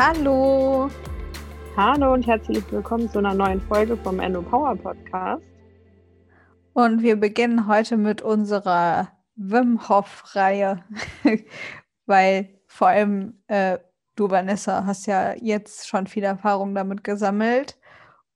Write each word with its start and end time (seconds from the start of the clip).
Hallo. 0.00 0.88
Hallo 1.76 2.12
und 2.12 2.24
herzlich 2.24 2.62
willkommen 2.70 3.10
zu 3.10 3.18
einer 3.18 3.34
neuen 3.34 3.60
Folge 3.60 3.96
vom 3.96 4.20
Endo 4.20 4.42
Power 4.42 4.76
Podcast. 4.76 5.42
Und 6.72 7.02
wir 7.02 7.16
beginnen 7.16 7.66
heute 7.66 7.96
mit 7.96 8.22
unserer 8.22 9.08
Wim 9.34 9.88
Hof-Reihe, 9.88 10.84
weil 12.06 12.60
vor 12.68 12.86
allem 12.86 13.42
äh, 13.48 13.78
du, 14.14 14.30
Vanessa, 14.30 14.86
hast 14.86 15.06
ja 15.06 15.34
jetzt 15.34 15.88
schon 15.88 16.06
viel 16.06 16.22
Erfahrung 16.22 16.76
damit 16.76 17.02
gesammelt 17.02 17.76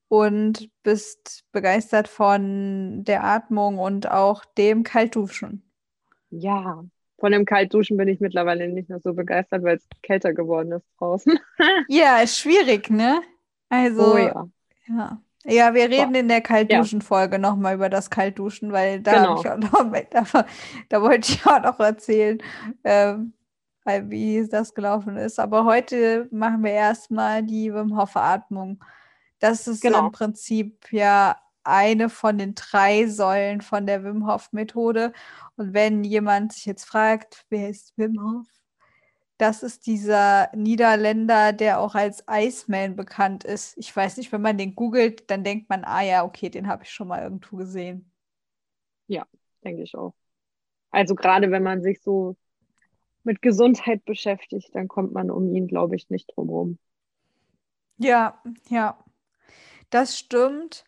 und 0.09 0.69
bist 0.83 1.45
begeistert 1.53 2.09
von 2.09 3.05
der 3.05 3.23
Atmung 3.23 3.79
und 3.79 4.11
auch 4.11 4.43
dem 4.57 4.83
Kaltduschen. 4.83 5.63
Ja, 6.29 6.83
von 7.23 7.31
dem 7.31 7.45
Kaltduschen 7.45 7.95
bin 7.95 8.09
ich 8.09 8.19
mittlerweile 8.19 8.67
nicht 8.67 8.89
mehr 8.89 8.99
so 8.99 9.13
begeistert, 9.13 9.63
weil 9.63 9.77
es 9.77 9.87
kälter 10.01 10.33
geworden 10.33 10.73
ist 10.73 10.85
draußen. 10.99 11.39
ja, 11.87 12.17
ist 12.17 12.37
schwierig, 12.37 12.89
ne? 12.89 13.21
Also, 13.69 14.15
oh 14.15 14.17
ja. 14.17 14.49
ja. 14.89 15.21
Ja, 15.45 15.73
wir 15.73 15.89
reden 15.89 16.11
Boah. 16.11 16.19
in 16.19 16.27
der 16.27 16.41
Kaltduschen-Folge 16.41 17.35
ja. 17.35 17.39
nochmal 17.39 17.75
über 17.75 17.87
das 17.87 18.09
Kaltduschen, 18.09 18.73
weil 18.73 18.99
da, 18.99 19.13
genau. 19.13 19.35
noch, 19.35 20.01
da, 20.09 20.45
da, 20.89 21.01
wollte 21.01 21.31
ich 21.31 21.45
auch 21.45 21.61
noch 21.63 21.79
erzählen, 21.79 22.43
ähm, 22.83 23.31
wie 23.85 24.45
das 24.45 24.73
gelaufen 24.73 25.15
ist. 25.15 25.39
Aber 25.39 25.63
heute 25.63 26.27
machen 26.29 26.61
wir 26.61 26.71
erstmal 26.71 27.41
die 27.41 27.73
Wim 27.73 27.97
Hof 27.97 28.17
Atmung. 28.17 28.83
Das 29.39 29.65
ist 29.69 29.81
genau. 29.81 30.07
im 30.07 30.11
Prinzip 30.11 30.91
ja 30.91 31.37
eine 31.63 32.09
von 32.09 32.37
den 32.37 32.55
drei 32.55 33.07
Säulen 33.07 33.61
von 33.61 33.85
der 33.85 34.03
Wim 34.03 34.27
Hof 34.27 34.51
Methode. 34.51 35.13
Und 35.55 35.73
wenn 35.73 36.03
jemand 36.03 36.53
sich 36.53 36.65
jetzt 36.65 36.85
fragt, 36.85 37.45
wer 37.49 37.69
ist 37.69 37.93
Wim 37.97 38.21
Hof? 38.21 38.47
Das 39.37 39.63
ist 39.63 39.87
dieser 39.87 40.49
Niederländer, 40.55 41.53
der 41.53 41.79
auch 41.79 41.95
als 41.95 42.23
Iceman 42.29 42.95
bekannt 42.95 43.43
ist. 43.43 43.77
Ich 43.77 43.95
weiß 43.95 44.17
nicht, 44.17 44.31
wenn 44.31 44.41
man 44.41 44.57
den 44.57 44.75
googelt, 44.75 45.29
dann 45.29 45.43
denkt 45.43 45.69
man, 45.69 45.83
ah 45.83 46.01
ja, 46.01 46.23
okay, 46.23 46.49
den 46.49 46.67
habe 46.67 46.83
ich 46.83 46.91
schon 46.91 47.07
mal 47.07 47.23
irgendwo 47.23 47.57
gesehen. 47.57 48.11
Ja, 49.07 49.25
denke 49.63 49.83
ich 49.83 49.95
auch. 49.95 50.13
Also 50.91 51.15
gerade 51.15 51.49
wenn 51.51 51.63
man 51.63 51.81
sich 51.81 52.01
so 52.01 52.37
mit 53.23 53.41
Gesundheit 53.41 54.05
beschäftigt, 54.05 54.75
dann 54.75 54.87
kommt 54.87 55.13
man 55.13 55.31
um 55.31 55.53
ihn, 55.53 55.67
glaube 55.67 55.95
ich, 55.95 56.09
nicht 56.09 56.31
drum 56.35 56.49
herum. 56.49 56.79
Ja, 57.97 58.41
ja. 58.69 59.03
Das 59.89 60.17
stimmt. 60.17 60.85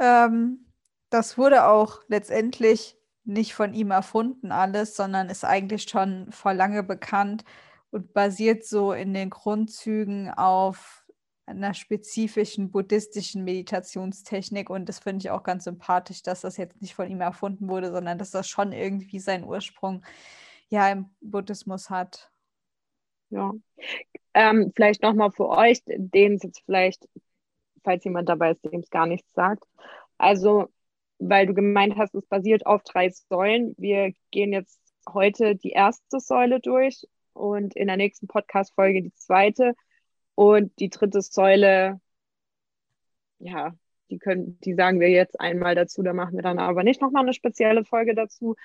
Ähm, 0.00 0.66
das 1.10 1.38
wurde 1.38 1.66
auch 1.66 2.00
letztendlich 2.08 2.96
nicht 3.24 3.54
von 3.54 3.74
ihm 3.74 3.90
erfunden 3.90 4.52
alles, 4.52 4.96
sondern 4.96 5.28
ist 5.28 5.44
eigentlich 5.44 5.84
schon 5.88 6.30
vor 6.30 6.54
lange 6.54 6.82
bekannt 6.82 7.44
und 7.90 8.12
basiert 8.12 8.64
so 8.64 8.92
in 8.92 9.14
den 9.14 9.30
Grundzügen 9.30 10.30
auf 10.30 11.04
einer 11.46 11.74
spezifischen 11.74 12.70
buddhistischen 12.70 13.44
Meditationstechnik. 13.44 14.68
Und 14.68 14.88
das 14.88 14.98
finde 14.98 15.24
ich 15.24 15.30
auch 15.30 15.42
ganz 15.42 15.64
sympathisch, 15.64 16.22
dass 16.22 16.40
das 16.40 16.56
jetzt 16.56 16.80
nicht 16.80 16.94
von 16.94 17.08
ihm 17.08 17.20
erfunden 17.20 17.68
wurde, 17.68 17.92
sondern 17.92 18.18
dass 18.18 18.32
das 18.32 18.48
schon 18.48 18.72
irgendwie 18.72 19.20
seinen 19.20 19.44
Ursprung 19.44 20.04
ja 20.68 20.88
im 20.90 21.10
Buddhismus 21.20 21.88
hat. 21.88 22.30
Ja. 23.30 23.52
Ähm, 24.34 24.72
vielleicht 24.74 25.02
nochmal 25.02 25.30
für 25.30 25.48
euch, 25.48 25.82
denen 25.86 26.36
es 26.36 26.42
jetzt 26.42 26.62
vielleicht 26.66 27.08
falls 27.86 28.04
jemand 28.04 28.28
dabei 28.28 28.50
ist, 28.50 28.64
dem 28.64 28.80
es 28.80 28.90
gar 28.90 29.06
nichts 29.06 29.32
sagt. 29.32 29.64
Also, 30.18 30.68
weil 31.18 31.46
du 31.46 31.54
gemeint 31.54 31.96
hast, 31.96 32.14
es 32.14 32.26
basiert 32.26 32.66
auf 32.66 32.82
drei 32.82 33.08
Säulen. 33.10 33.74
Wir 33.78 34.12
gehen 34.30 34.52
jetzt 34.52 34.80
heute 35.08 35.56
die 35.56 35.70
erste 35.70 36.20
Säule 36.20 36.60
durch 36.60 37.06
und 37.32 37.76
in 37.76 37.86
der 37.86 37.96
nächsten 37.96 38.26
Podcast-Folge 38.26 39.02
die 39.02 39.14
zweite. 39.14 39.74
Und 40.34 40.78
die 40.80 40.90
dritte 40.90 41.22
Säule, 41.22 42.00
ja, 43.38 43.72
die 44.10 44.18
können, 44.18 44.58
die 44.60 44.74
sagen 44.74 45.00
wir 45.00 45.08
jetzt 45.08 45.40
einmal 45.40 45.74
dazu, 45.74 46.02
da 46.02 46.12
machen 46.12 46.34
wir 46.36 46.42
dann 46.42 46.58
aber 46.58 46.82
nicht 46.82 47.00
nochmal 47.00 47.22
eine 47.22 47.32
spezielle 47.34 47.84
Folge 47.84 48.14
dazu. 48.14 48.56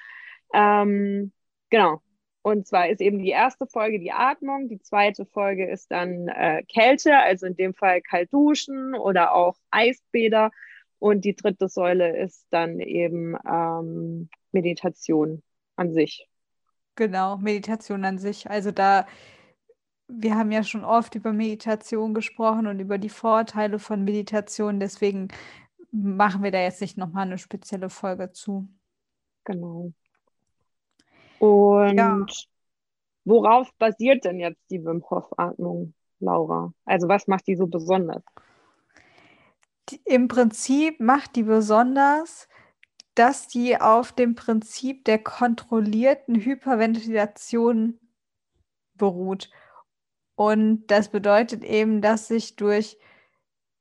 Ähm, 0.53 1.31
genau. 1.69 2.01
Und 2.43 2.67
zwar 2.67 2.89
ist 2.89 3.01
eben 3.01 3.19
die 3.19 3.29
erste 3.29 3.67
Folge 3.67 3.99
die 3.99 4.11
Atmung, 4.11 4.67
die 4.67 4.81
zweite 4.81 5.25
Folge 5.25 5.69
ist 5.69 5.91
dann 5.91 6.27
äh, 6.27 6.63
Kälte, 6.63 7.17
also 7.17 7.45
in 7.45 7.55
dem 7.55 7.73
Fall 7.75 8.01
kalt 8.01 8.33
duschen 8.33 8.95
oder 8.95 9.35
auch 9.35 9.57
Eisbäder. 9.69 10.51
Und 10.97 11.25
die 11.25 11.35
dritte 11.35 11.67
Säule 11.67 12.17
ist 12.17 12.45
dann 12.49 12.79
eben 12.79 13.35
ähm, 13.47 14.29
Meditation 14.51 15.43
an 15.75 15.93
sich. 15.93 16.27
Genau, 16.95 17.37
Meditation 17.37 18.05
an 18.05 18.17
sich. 18.17 18.49
Also 18.49 18.71
da, 18.71 19.07
wir 20.07 20.35
haben 20.35 20.51
ja 20.51 20.63
schon 20.63 20.83
oft 20.83 21.15
über 21.15 21.33
Meditation 21.33 22.13
gesprochen 22.13 22.67
und 22.67 22.79
über 22.79 22.97
die 22.97 23.09
Vorteile 23.09 23.79
von 23.79 24.03
Meditation. 24.03 24.79
Deswegen 24.79 25.29
machen 25.91 26.43
wir 26.43 26.51
da 26.51 26.59
jetzt 26.59 26.81
nicht 26.81 26.97
nochmal 26.97 27.25
eine 27.25 27.37
spezielle 27.37 27.89
Folge 27.89 28.31
zu. 28.31 28.67
Genau. 29.43 29.93
Und 31.41 31.97
ja. 31.97 32.25
worauf 33.25 33.73
basiert 33.79 34.25
denn 34.25 34.39
jetzt 34.39 34.61
die 34.69 34.85
Wim 34.85 35.03
Hof 35.09 35.27
Atmung, 35.37 35.95
Laura? 36.19 36.71
Also 36.85 37.07
was 37.07 37.25
macht 37.25 37.47
die 37.47 37.55
so 37.55 37.65
besonders? 37.65 38.21
Im 40.05 40.27
Prinzip 40.27 40.99
macht 40.99 41.35
die 41.35 41.41
besonders, 41.41 42.47
dass 43.15 43.47
die 43.47 43.81
auf 43.81 44.11
dem 44.11 44.35
Prinzip 44.35 45.03
der 45.05 45.17
kontrollierten 45.17 46.35
Hyperventilation 46.35 47.99
beruht. 48.93 49.49
Und 50.35 50.85
das 50.91 51.09
bedeutet 51.09 51.63
eben, 51.63 52.01
dass 52.01 52.27
sich 52.27 52.55
durch 52.55 52.99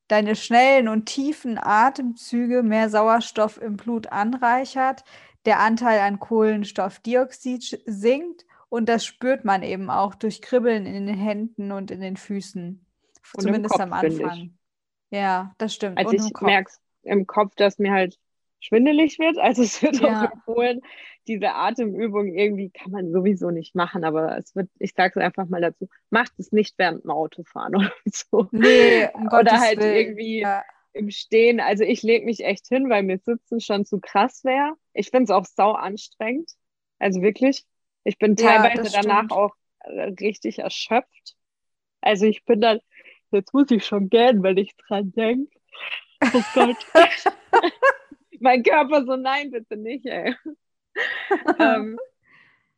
deine 0.09 0.35
schnellen 0.35 0.89
und 0.89 1.05
tiefen 1.05 1.59
Atemzüge 1.63 2.63
mehr 2.63 2.89
Sauerstoff 2.89 3.61
im 3.61 3.77
Blut 3.77 4.07
anreichert, 4.11 5.05
der 5.47 5.61
Anteil 5.61 6.01
an 6.01 6.21
Kohlenstoffdioxid 6.21 7.83
sinkt 7.87 8.47
und 8.69 8.89
das 8.89 9.05
spürt 9.05 9.45
man 9.45 9.63
eben 9.63 9.91
auch 9.91 10.15
durch 10.15 10.43
Kribbeln 10.43 10.87
in 10.87 11.07
den 11.07 11.17
Händen 11.17 11.73
und 11.73 11.91
in 11.91 12.01
den 12.01 12.17
Füßen. 12.17 12.85
Und 13.35 13.43
Zumindest 13.43 13.73
Kopf, 13.73 13.83
am 13.83 13.93
Anfang. 13.93 14.59
Ja, 15.11 15.55
das 15.59 15.75
stimmt. 15.75 15.99
Also 15.99 16.11
und 16.11 16.27
ich 16.27 16.41
merke 16.41 16.73
im 17.03 17.27
Kopf, 17.27 17.55
dass 17.57 17.79
mir 17.79 17.93
halt 17.93 18.19
schwindelig 18.61 19.19
wird. 19.19 19.39
Also 19.39 19.63
es 19.63 19.83
wird 19.83 20.01
ja. 20.01 20.25
auch 20.25 20.33
empfohlen, 20.33 20.81
diese 21.27 21.55
Atemübung 21.55 22.35
irgendwie 22.35 22.71
kann 22.71 22.93
man 22.93 23.13
sowieso 23.13 23.51
nicht 23.51 23.75
machen, 23.75 24.05
aber 24.05 24.37
es 24.39 24.55
wird, 24.55 24.69
ich 24.79 24.95
sage 24.95 25.19
es 25.19 25.25
einfach 25.25 25.47
mal 25.49 25.61
dazu, 25.61 25.89
macht 26.11 26.33
es 26.39 26.53
nicht 26.53 26.79
während 26.79 27.05
dem 27.05 27.11
Autofahren 27.11 27.75
oder 27.77 27.93
so. 28.07 28.49
Nee, 28.53 29.09
um 29.15 29.27
oder 29.27 29.61
halt 29.61 29.81
Willen. 29.81 29.97
irgendwie 29.97 30.41
ja 30.41 30.63
im 30.93 31.11
Stehen, 31.11 31.61
also 31.61 31.85
ich 31.85 32.03
lege 32.03 32.25
mich 32.25 32.45
echt 32.45 32.67
hin, 32.69 32.89
weil 32.89 33.03
mir 33.03 33.19
Sitzen 33.19 33.61
schon 33.61 33.85
zu 33.85 34.01
krass 34.01 34.45
wäre. 34.45 34.75
Ich 34.93 35.11
finde 35.11 35.25
es 35.25 35.31
auch 35.31 35.45
sau 35.45 35.73
anstrengend. 35.73 36.51
Also 36.99 37.23
wirklich. 37.23 37.65
Ich 38.05 38.19
bin 38.19 38.37
teilweise 38.37 38.95
ja, 38.95 39.03
danach 39.03 39.31
auch 39.31 39.55
äh, 39.81 40.13
richtig 40.21 40.59
erschöpft. 40.59 41.37
Also 42.01 42.27
ich 42.27 42.45
bin 42.45 42.61
dann, 42.61 42.81
jetzt 43.31 43.53
muss 43.55 43.71
ich 43.71 43.85
schon 43.85 44.09
gähnen, 44.09 44.43
wenn 44.43 44.57
ich 44.57 44.75
dran 44.77 45.13
denke. 45.13 45.55
Oh 46.35 46.43
Gott. 46.55 46.77
mein 48.41 48.63
Körper 48.63 49.05
so, 49.05 49.17
nein, 49.17 49.51
bitte 49.51 49.77
nicht, 49.77 50.07
ey. 50.07 50.35
ähm, 51.59 51.99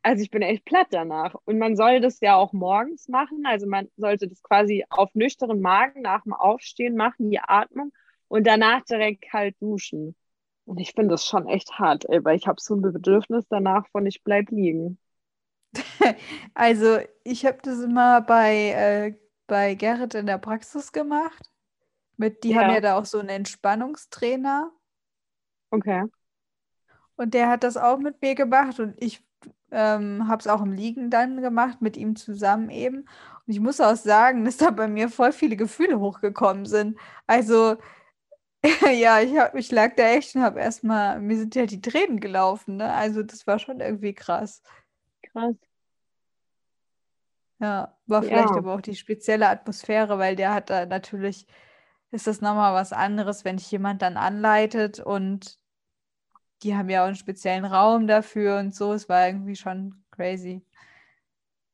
also 0.01 0.21
ich 0.21 0.29
bin 0.29 0.41
echt 0.41 0.65
platt 0.65 0.87
danach. 0.91 1.35
Und 1.45 1.57
man 1.57 1.75
soll 1.75 2.01
das 2.01 2.19
ja 2.19 2.35
auch 2.35 2.53
morgens 2.53 3.07
machen. 3.07 3.45
Also 3.45 3.65
man 3.67 3.89
sollte 3.95 4.27
das 4.27 4.43
quasi 4.43 4.85
auf 4.89 5.15
nüchternen 5.15 5.61
Magen 5.61 6.01
nach 6.01 6.23
dem 6.23 6.33
Aufstehen 6.33 6.95
machen, 6.95 7.31
die 7.31 7.39
Atmung 7.39 7.91
und 8.33 8.47
danach 8.47 8.81
direkt 8.85 9.21
kalt 9.29 9.55
duschen. 9.61 10.15
Und 10.65 10.79
ich 10.79 10.93
finde 10.93 11.09
das 11.09 11.27
schon 11.27 11.47
echt 11.47 11.77
hart, 11.77 12.05
ey, 12.09 12.25
weil 12.25 12.35
ich 12.35 12.47
habe 12.47 12.59
so 12.59 12.73
ein 12.73 12.81
Bedürfnis 12.81 13.45
danach 13.47 13.87
von 13.91 14.07
ich 14.07 14.23
bleib 14.23 14.49
liegen. 14.49 14.97
Also 16.55 16.97
ich 17.23 17.45
habe 17.45 17.59
das 17.61 17.79
immer 17.81 18.21
bei, 18.21 18.69
äh, 18.71 19.15
bei 19.45 19.75
Gerrit 19.75 20.15
in 20.15 20.25
der 20.25 20.39
Praxis 20.39 20.91
gemacht. 20.91 21.51
Mit, 22.17 22.43
die 22.43 22.49
ja. 22.49 22.61
haben 22.61 22.73
ja 22.73 22.81
da 22.81 22.97
auch 22.97 23.05
so 23.05 23.19
einen 23.19 23.29
Entspannungstrainer. 23.29 24.71
Okay. 25.69 26.05
Und 27.15 27.35
der 27.35 27.49
hat 27.49 27.63
das 27.63 27.77
auch 27.77 27.99
mit 27.99 28.19
mir 28.23 28.33
gemacht 28.33 28.79
und 28.79 28.95
ich 28.99 29.23
ähm, 29.69 30.27
habe 30.27 30.39
es 30.39 30.47
auch 30.47 30.63
im 30.63 30.71
Liegen 30.71 31.11
dann 31.11 31.39
gemacht, 31.39 31.83
mit 31.83 31.97
ihm 31.97 32.15
zusammen 32.15 32.71
eben. 32.71 33.01
Und 33.01 33.53
ich 33.53 33.59
muss 33.59 33.79
auch 33.79 33.95
sagen, 33.95 34.43
dass 34.43 34.57
da 34.57 34.71
bei 34.71 34.87
mir 34.87 35.09
voll 35.09 35.33
viele 35.33 35.55
Gefühle 35.55 35.99
hochgekommen 35.99 36.65
sind. 36.65 36.97
Also 37.27 37.77
ja, 38.93 39.21
ich, 39.21 39.37
hab, 39.37 39.55
ich 39.55 39.71
lag 39.71 39.95
da 39.95 40.03
echt 40.13 40.35
und 40.35 40.43
habe 40.43 40.59
erstmal, 40.59 41.19
mir 41.19 41.37
sind 41.37 41.55
ja 41.55 41.65
die 41.65 41.81
Tränen 41.81 42.19
gelaufen, 42.19 42.77
ne? 42.77 42.93
Also 42.93 43.21
das 43.21 43.45
war 43.45 43.59
schon 43.59 43.81
irgendwie 43.81 44.13
krass. 44.13 44.61
Krass. 45.21 45.55
Ja, 47.59 47.97
war 48.07 48.23
vielleicht 48.23 48.49
ja. 48.49 48.57
aber 48.57 48.75
auch 48.75 48.81
die 48.81 48.95
spezielle 48.95 49.47
Atmosphäre, 49.47 50.17
weil 50.17 50.35
der 50.35 50.53
hat 50.53 50.69
da 50.69 50.85
natürlich, 50.85 51.45
ist 52.11 52.27
das 52.27 52.41
nochmal 52.41 52.73
was 52.73 52.93
anderes, 52.93 53.45
wenn 53.45 53.57
dich 53.57 53.71
jemand 53.71 54.01
dann 54.01 54.17
anleitet 54.17 54.99
und 54.99 55.59
die 56.61 56.75
haben 56.75 56.89
ja 56.89 57.03
auch 57.03 57.07
einen 57.07 57.15
speziellen 57.15 57.65
Raum 57.65 58.07
dafür 58.07 58.59
und 58.59 58.73
so. 58.73 58.93
Es 58.93 59.09
war 59.09 59.27
irgendwie 59.27 59.55
schon 59.55 60.03
crazy. 60.11 60.61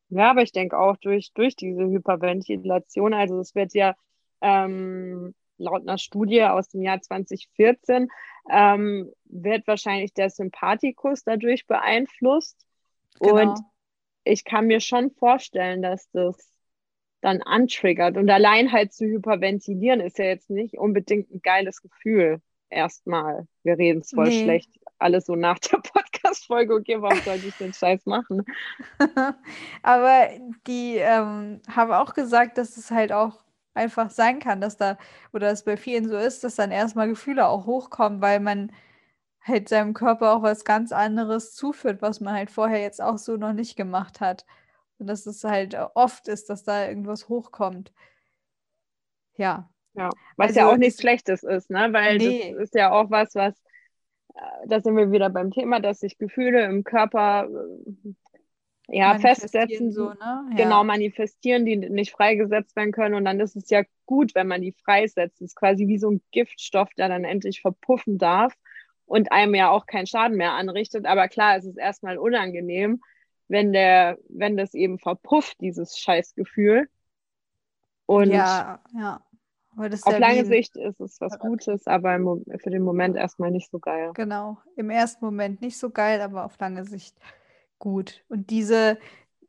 Ja, 0.09 0.31
aber 0.31 0.42
ich 0.42 0.51
denke 0.51 0.77
auch 0.77 0.97
durch, 0.97 1.33
durch 1.33 1.56
diese 1.56 1.83
Hyperventilation, 1.83 3.13
also 3.13 3.39
es 3.39 3.53
wird 3.53 3.74
ja 3.74 3.95
ähm, 4.42 5.35
laut 5.59 5.81
einer 5.81 5.97
Studie 5.97 6.44
aus 6.44 6.69
dem 6.69 6.81
Jahr 6.81 7.01
2014, 7.01 8.09
ähm, 8.50 9.11
wird 9.25 9.67
wahrscheinlich 9.67 10.13
der 10.13 10.29
Sympathikus 10.29 11.23
dadurch 11.23 11.67
beeinflusst. 11.67 12.57
Genau. 13.19 13.51
Und 13.51 13.59
ich 14.23 14.45
kann 14.45 14.67
mir 14.67 14.79
schon 14.79 15.11
vorstellen, 15.11 15.81
dass 15.81 16.09
das 16.11 16.51
dann 17.21 17.41
antriggert. 17.41 18.17
Und 18.17 18.29
allein 18.29 18.71
halt 18.71 18.94
zu 18.94 19.06
hyperventilieren 19.06 20.00
ist 20.00 20.17
ja 20.17 20.25
jetzt 20.25 20.50
nicht 20.50 20.77
unbedingt 20.77 21.31
ein 21.31 21.41
geiles 21.41 21.81
Gefühl. 21.81 22.41
Erstmal. 22.69 23.47
Wir 23.63 23.77
reden 23.77 24.01
es 24.01 24.11
voll 24.11 24.29
nee. 24.29 24.44
schlecht. 24.44 24.69
Alles 25.00 25.25
so 25.25 25.35
nach 25.35 25.59
der 25.59 25.77
Podcast-Folge. 25.94 26.75
Okay, 26.75 27.01
warum 27.01 27.19
sollte 27.19 27.47
ich 27.47 27.56
den 27.56 27.73
Scheiß 27.73 28.06
machen? 28.06 28.45
Aber 29.81 30.29
die 30.67 30.97
ähm, 30.97 31.61
haben 31.67 31.91
auch 31.91 32.13
gesagt, 32.13 32.57
dass 32.57 32.77
es 32.77 32.91
halt 32.91 33.11
auch 33.11 33.44
einfach 33.74 34.10
sein 34.10 34.39
kann, 34.39 34.62
dass 34.62 34.77
da, 34.77 34.98
oder 35.33 35.51
es 35.51 35.63
bei 35.63 35.77
vielen 35.77 36.07
so 36.07 36.18
ist, 36.18 36.44
dass 36.44 36.56
dann 36.56 36.71
erstmal 36.71 37.07
Gefühle 37.07 37.48
auch 37.48 37.66
hochkommen, 37.66 38.21
weil 38.21 38.39
man 38.39 38.71
halt 39.42 39.69
seinem 39.69 39.94
Körper 39.94 40.33
auch 40.33 40.44
was 40.44 40.66
ganz 40.66 40.92
anderes 40.92 41.54
zuführt, 41.54 42.01
was 42.01 42.19
man 42.19 42.33
halt 42.33 42.51
vorher 42.51 42.81
jetzt 42.81 43.01
auch 43.01 43.18
so 43.18 43.38
noch 43.38 43.54
nicht 43.54 43.75
gemacht 43.75 44.19
hat. 44.21 44.45
Und 44.98 45.07
dass 45.07 45.25
es 45.25 45.44
halt 45.44 45.75
oft 45.95 46.27
ist, 46.27 46.50
dass 46.50 46.63
da 46.63 46.88
irgendwas 46.88 47.30
hochkommt. 47.30 47.94
Ja. 49.38 49.69
Ja, 49.94 50.10
was 50.38 50.50
also, 50.50 50.60
ja 50.60 50.69
auch 50.69 50.77
nichts 50.77 51.01
Schlechtes 51.01 51.44
ist, 51.44 51.69
ne? 51.69 51.89
Weil 51.92 52.18
nee. 52.18 52.54
das 52.54 52.63
ist 52.63 52.75
ja 52.75 52.92
auch 52.92 53.10
was, 53.10 53.33
was, 53.33 53.56
äh, 54.36 54.68
da 54.68 54.81
sind 54.81 54.95
wir 54.95 55.12
wieder 55.12 55.30
beim 55.30 55.51
Thema, 55.51 55.80
dass 55.80 56.00
sich 56.00 56.18
Gefühle 56.18 56.63
im 56.66 56.83
Körper 56.83 57.48
äh, 57.48 58.13
ja, 58.91 59.19
festsetzen, 59.19 59.91
so, 59.91 60.09
ne? 60.09 60.18
ja. 60.19 60.56
genau, 60.56 60.83
manifestieren, 60.83 61.65
die 61.65 61.75
nicht 61.75 62.12
freigesetzt 62.12 62.75
werden 62.75 62.91
können. 62.91 63.15
Und 63.15 63.25
dann 63.25 63.39
ist 63.39 63.56
es 63.56 63.69
ja 63.69 63.83
gut, 64.06 64.33
wenn 64.36 64.47
man 64.47 64.62
die 64.62 64.71
freisetzt. 64.71 65.41
Das 65.41 65.50
ist 65.50 65.56
quasi 65.56 65.88
wie 65.88 66.00
so 66.00 66.09
ein 66.09 66.21
Giftstoff, 66.31 66.89
der 66.95 67.09
dann 67.09 67.24
endlich 67.24 67.62
verpuffen 67.62 68.18
darf 68.18 68.53
und 69.06 69.31
einem 69.31 69.56
ja 69.56 69.69
auch 69.69 69.86
keinen 69.86 70.07
Schaden 70.07 70.38
mehr 70.38 70.53
anrichtet. 70.53 71.06
Aber 71.06 71.27
klar, 71.27 71.57
es 71.57 71.65
ist 71.65 71.77
erstmal 71.77 72.18
unangenehm, 72.18 73.01
wenn 73.47 73.74
der, 73.74 74.18
wenn 74.30 74.57
das 74.57 74.74
eben 74.74 75.00
verpufft, 75.00 75.59
dieses 75.62 75.97
Scheißgefühl. 75.97 76.89
Und 78.06 78.31
ja, 78.31 78.80
ja. 78.97 79.21
auf 79.77 80.19
lange 80.19 80.45
Sicht 80.45 80.75
ist 80.77 81.00
es 81.00 81.21
was 81.21 81.38
Gutes, 81.38 81.85
aber 81.85 82.19
für 82.57 82.69
den 82.71 82.81
Moment 82.81 83.15
erstmal 83.15 83.51
nicht 83.51 83.69
so 83.69 83.77
geil. 83.80 84.12
Genau, 84.15 84.57
im 84.75 84.89
ersten 84.89 85.24
Moment 85.24 85.62
nicht 85.62 85.77
so 85.77 85.92
geil, 85.92 86.21
aber 86.21 86.45
auf 86.45 86.57
lange 86.59 86.85
Sicht 86.85 87.15
gut. 87.79 88.23
Und 88.29 88.49
diese, 88.49 88.99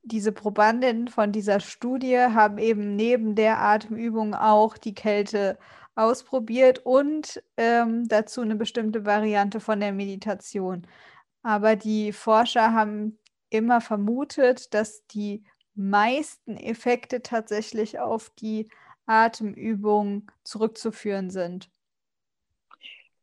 diese 0.03 0.33
Probandinnen 0.33 1.09
von 1.09 1.33
dieser 1.33 1.61
Studie 1.61 2.19
haben 2.19 2.59
eben 2.59 2.97
neben 2.97 3.35
der 3.35 3.61
Atemübung 3.61 4.35
auch 4.35 4.79
die 4.79 4.95
Kälte 4.95 5.59
ausprobiert 5.95 6.81
und 6.85 7.43
ähm, 7.57 8.09
dazu 8.09 8.41
eine 8.41 8.57
bestimmte 8.57 9.05
Variante 9.05 9.61
von 9.61 9.81
der 9.81 9.93
Meditation. 9.93 10.87
Aber 11.43 11.77
die 11.77 12.13
Forscher 12.13 12.73
haben 12.73 13.19
immer 13.51 13.81
vermutet, 13.81 14.73
dass 14.75 15.07
die 15.09 15.45
meisten 15.75 16.57
Effekte 16.57 17.23
tatsächlich 17.23 17.99
auf 17.99 18.31
die 18.31 18.69
Atemübung 19.07 20.31
zurückzuführen 20.45 21.31
sind. 21.31 21.71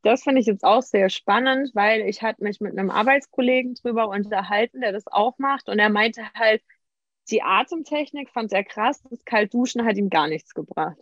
Das 0.03 0.23
finde 0.23 0.41
ich 0.41 0.47
jetzt 0.47 0.63
auch 0.63 0.81
sehr 0.83 1.09
spannend, 1.09 1.71
weil 1.73 2.01
ich 2.01 2.21
hatte 2.21 2.43
mich 2.43 2.59
mit 2.61 2.77
einem 2.77 2.89
Arbeitskollegen 2.89 3.73
drüber 3.75 4.07
unterhalten, 4.09 4.81
der 4.81 4.91
das 4.91 5.07
auch 5.07 5.37
macht 5.37 5.69
und 5.69 5.79
er 5.79 5.89
meinte 5.89 6.21
halt, 6.33 6.61
die 7.29 7.41
Atemtechnik 7.43 8.29
fand 8.29 8.53
er 8.53 8.63
krass, 8.63 9.01
das 9.09 9.25
Kaltduschen 9.25 9.85
hat 9.85 9.97
ihm 9.97 10.09
gar 10.09 10.27
nichts 10.27 10.53
gebracht. 10.53 10.97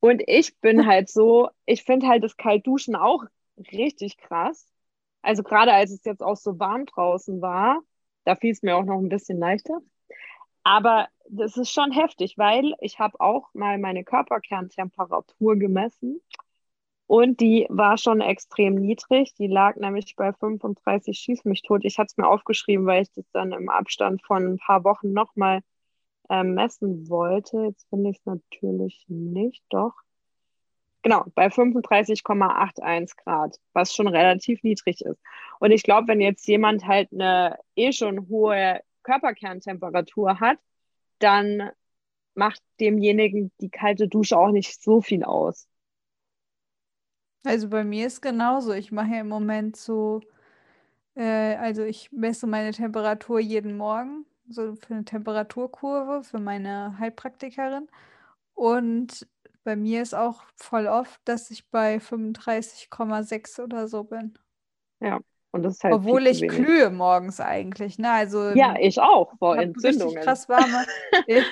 Und 0.00 0.22
ich 0.26 0.58
bin 0.60 0.86
halt 0.86 1.08
so, 1.08 1.50
ich 1.66 1.84
finde 1.84 2.08
halt 2.08 2.24
das 2.24 2.36
Kaltduschen 2.36 2.96
auch 2.96 3.24
richtig 3.72 4.16
krass. 4.18 4.66
Also 5.22 5.42
gerade 5.42 5.72
als 5.72 5.90
es 5.90 6.04
jetzt 6.04 6.22
auch 6.22 6.36
so 6.36 6.58
warm 6.58 6.86
draußen 6.86 7.40
war, 7.40 7.80
da 8.24 8.36
fiel 8.36 8.52
es 8.52 8.62
mir 8.62 8.76
auch 8.76 8.84
noch 8.84 8.98
ein 8.98 9.08
bisschen 9.08 9.38
leichter. 9.38 9.80
Aber 10.62 11.08
das 11.28 11.56
ist 11.56 11.70
schon 11.70 11.92
heftig, 11.92 12.38
weil 12.38 12.74
ich 12.80 12.98
habe 12.98 13.20
auch 13.20 13.52
mal 13.54 13.78
meine 13.78 14.04
Körperkerntemperatur 14.04 15.56
gemessen 15.56 16.20
und 17.06 17.40
die 17.40 17.66
war 17.68 17.98
schon 17.98 18.20
extrem 18.20 18.74
niedrig. 18.76 19.34
Die 19.34 19.46
lag 19.46 19.76
nämlich 19.76 20.16
bei 20.16 20.32
35 20.32 21.18
Schieß 21.18 21.44
mich 21.44 21.62
tot. 21.62 21.82
Ich 21.84 21.98
hatte 21.98 22.08
es 22.08 22.16
mir 22.16 22.28
aufgeschrieben, 22.28 22.86
weil 22.86 23.02
ich 23.02 23.12
das 23.12 23.26
dann 23.32 23.52
im 23.52 23.68
Abstand 23.68 24.22
von 24.22 24.54
ein 24.54 24.58
paar 24.58 24.84
Wochen 24.84 25.12
nochmal 25.12 25.60
äh, 26.30 26.42
messen 26.42 27.08
wollte. 27.08 27.64
Jetzt 27.64 27.88
finde 27.90 28.10
ich 28.10 28.18
es 28.18 28.26
natürlich 28.26 29.04
nicht, 29.08 29.62
doch. 29.68 29.92
Genau, 31.02 31.24
bei 31.34 31.48
35,81 31.48 33.16
Grad, 33.22 33.60
was 33.74 33.94
schon 33.94 34.08
relativ 34.08 34.62
niedrig 34.62 35.02
ist. 35.02 35.20
Und 35.60 35.70
ich 35.70 35.82
glaube, 35.82 36.08
wenn 36.08 36.20
jetzt 36.22 36.46
jemand 36.48 36.86
halt 36.86 37.12
eine 37.12 37.58
eh 37.76 37.92
schon 37.92 38.28
hohe 38.30 38.80
Körperkerntemperatur 39.02 40.40
hat, 40.40 40.58
dann 41.18 41.70
macht 42.34 42.62
demjenigen 42.80 43.52
die 43.60 43.68
kalte 43.70 44.08
Dusche 44.08 44.38
auch 44.38 44.50
nicht 44.50 44.82
so 44.82 45.02
viel 45.02 45.24
aus. 45.24 45.68
Also 47.44 47.68
bei 47.68 47.84
mir 47.84 48.06
ist 48.06 48.22
genauso. 48.22 48.72
Ich 48.72 48.90
mache 48.92 49.08
ja 49.14 49.20
im 49.20 49.28
Moment 49.28 49.76
so, 49.76 50.20
äh, 51.16 51.56
also 51.56 51.82
ich 51.82 52.12
messe 52.12 52.46
meine 52.46 52.72
Temperatur 52.72 53.40
jeden 53.40 53.76
Morgen, 53.76 54.26
so 54.48 54.74
für 54.76 54.94
eine 54.94 55.04
Temperaturkurve 55.04 56.24
für 56.24 56.38
meine 56.40 56.98
Heilpraktikerin. 56.98 57.88
Und 58.54 59.26
bei 59.64 59.76
mir 59.76 60.02
ist 60.02 60.14
auch 60.14 60.44
voll 60.56 60.86
oft, 60.86 61.20
dass 61.24 61.50
ich 61.50 61.68
bei 61.70 62.00
35,6 62.00 63.60
oder 63.60 63.88
so 63.88 64.04
bin. 64.04 64.38
Ja, 65.00 65.20
und 65.52 65.62
das 65.62 65.74
ist 65.74 65.84
halt 65.84 65.94
Obwohl 65.94 66.26
ich 66.26 66.46
glühe 66.48 66.90
morgens 66.90 67.40
eigentlich, 67.40 67.98
ne? 67.98 68.10
Also 68.10 68.54
ja, 68.54 68.74
ich 68.80 69.00
auch 69.00 69.32
vor 69.38 69.56
Entzündungen. 69.56 70.22
Krass 70.22 70.48
warme. 70.48 70.84
ich 71.26 71.44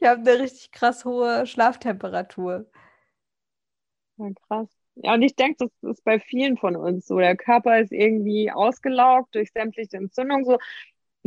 habe 0.04 0.20
eine 0.20 0.38
richtig 0.40 0.72
krass 0.72 1.04
hohe 1.04 1.46
Schlaftemperatur. 1.46 2.66
Ja, 4.20 4.30
krass. 4.46 4.68
Ja, 4.96 5.14
und 5.14 5.22
ich 5.22 5.34
denke, 5.34 5.56
das 5.58 5.90
ist 5.90 6.04
bei 6.04 6.20
vielen 6.20 6.56
von 6.56 6.76
uns 6.76 7.06
so. 7.06 7.18
Der 7.18 7.36
Körper 7.36 7.80
ist 7.80 7.92
irgendwie 7.92 8.50
ausgelaugt 8.50 9.34
durch 9.34 9.50
sämtliche 9.52 9.96
Entzündungen. 9.96 10.44
So 10.44 10.58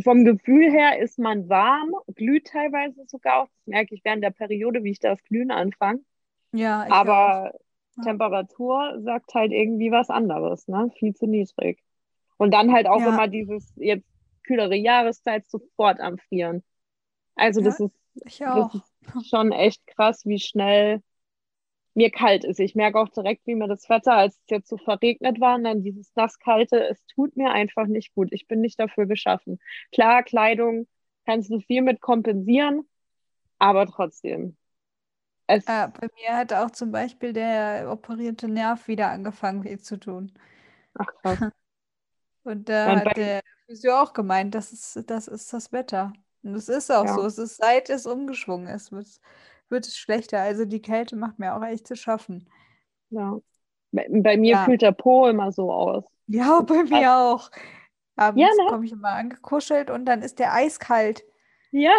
vom 0.03 0.25
Gefühl 0.25 0.71
her 0.71 0.99
ist 0.99 1.17
man 1.17 1.49
warm, 1.49 1.91
glüht 2.15 2.47
teilweise 2.47 3.03
sogar 3.07 3.43
auch. 3.43 3.47
Das 3.47 3.67
merke 3.67 3.95
ich 3.95 4.03
während 4.03 4.23
der 4.23 4.31
Periode, 4.31 4.83
wie 4.83 4.91
ich 4.91 4.99
das 4.99 5.23
Glühen 5.23 5.51
anfange. 5.51 6.01
Ja, 6.51 6.85
aber 6.89 7.53
auch. 7.53 8.03
Temperatur 8.03 8.99
sagt 9.01 9.33
halt 9.33 9.51
irgendwie 9.51 9.91
was 9.91 10.09
anderes, 10.09 10.67
ne? 10.67 10.91
Viel 10.97 11.15
zu 11.15 11.25
niedrig. 11.25 11.79
Und 12.37 12.51
dann 12.51 12.73
halt 12.73 12.87
auch 12.87 12.99
ja. 12.99 13.09
immer 13.09 13.27
dieses 13.27 13.71
jetzt 13.75 14.07
kühlere 14.43 14.75
Jahreszeit 14.75 15.47
sofort 15.47 15.99
am 15.99 16.17
Frieren. 16.17 16.63
Also 17.35 17.61
ja, 17.61 17.65
das 17.65 17.79
ist, 17.79 17.97
das 18.13 18.75
ist 18.75 19.29
schon 19.29 19.51
echt 19.51 19.85
krass, 19.87 20.25
wie 20.25 20.39
schnell 20.39 21.01
mir 21.93 22.11
kalt 22.11 22.43
ist. 22.43 22.59
Ich 22.59 22.75
merke 22.75 22.99
auch 22.99 23.09
direkt, 23.09 23.45
wie 23.45 23.55
mir 23.55 23.67
das 23.67 23.87
Wetter, 23.89 24.13
als 24.13 24.35
es 24.35 24.43
jetzt 24.49 24.69
so 24.69 24.77
verregnet 24.77 25.39
war, 25.39 25.55
und 25.55 25.63
dann 25.63 25.83
dieses 25.83 26.15
nasskalte, 26.15 26.87
es 26.87 27.05
tut 27.07 27.37
mir 27.37 27.51
einfach 27.51 27.85
nicht 27.87 28.13
gut. 28.15 28.29
Ich 28.31 28.47
bin 28.47 28.61
nicht 28.61 28.79
dafür 28.79 29.05
geschaffen. 29.05 29.59
Klar, 29.91 30.23
Kleidung 30.23 30.87
kannst 31.25 31.51
du 31.51 31.59
viel 31.59 31.81
mit 31.81 32.01
kompensieren, 32.01 32.87
aber 33.59 33.85
trotzdem. 33.85 34.57
Es 35.47 35.65
äh, 35.65 35.87
bei 35.99 36.07
mir 36.19 36.35
hat 36.35 36.53
auch 36.53 36.71
zum 36.71 36.91
Beispiel 36.91 37.33
der 37.33 37.89
operierte 37.91 38.47
Nerv 38.47 38.87
wieder 38.87 39.09
angefangen, 39.09 39.63
weh 39.63 39.77
zu 39.77 39.99
tun. 39.99 40.31
Ach 40.95 41.07
krass. 41.21 41.39
Und 42.43 42.67
da 42.67 42.99
hat 42.99 43.17
der 43.17 43.41
Physio 43.67 44.01
auch 44.01 44.13
gemeint, 44.13 44.53
das 44.53 44.73
ist, 44.73 45.09
das 45.09 45.27
ist 45.27 45.53
das 45.53 45.71
Wetter. 45.71 46.11
Und 46.43 46.55
es 46.55 46.67
ist 46.67 46.91
auch 46.91 47.05
ja. 47.05 47.13
so. 47.13 47.25
Es 47.25 47.37
ist, 47.37 47.57
seit 47.57 47.89
es 47.89 48.05
umgeschwungen 48.05 48.67
ist, 48.67 48.91
wird 49.73 49.85
es 49.85 49.97
schlechter. 49.97 50.39
Also 50.39 50.63
die 50.63 50.81
Kälte 50.81 51.17
macht 51.17 51.39
mir 51.39 51.55
auch 51.55 51.63
echt 51.65 51.85
zu 51.85 51.97
schaffen. 51.97 52.47
Ja. 53.09 53.39
Bei, 53.91 54.07
bei 54.09 54.37
mir 54.37 54.51
ja. 54.51 54.63
fühlt 54.63 54.81
der 54.81 54.93
Po 54.93 55.27
immer 55.27 55.51
so 55.51 55.69
aus. 55.69 56.05
Ja, 56.27 56.61
bei 56.65 56.83
mir 56.83 57.11
also, 57.11 57.43
auch. 57.43 57.51
Abends 58.15 58.41
ja, 58.41 58.63
ne? 58.63 58.69
komme 58.69 58.85
ich 58.85 58.91
immer 58.91 59.09
angekuschelt 59.09 59.89
und 59.89 60.05
dann 60.05 60.21
ist 60.21 60.39
der 60.39 60.53
eiskalt. 60.53 61.23
Ja, 61.71 61.95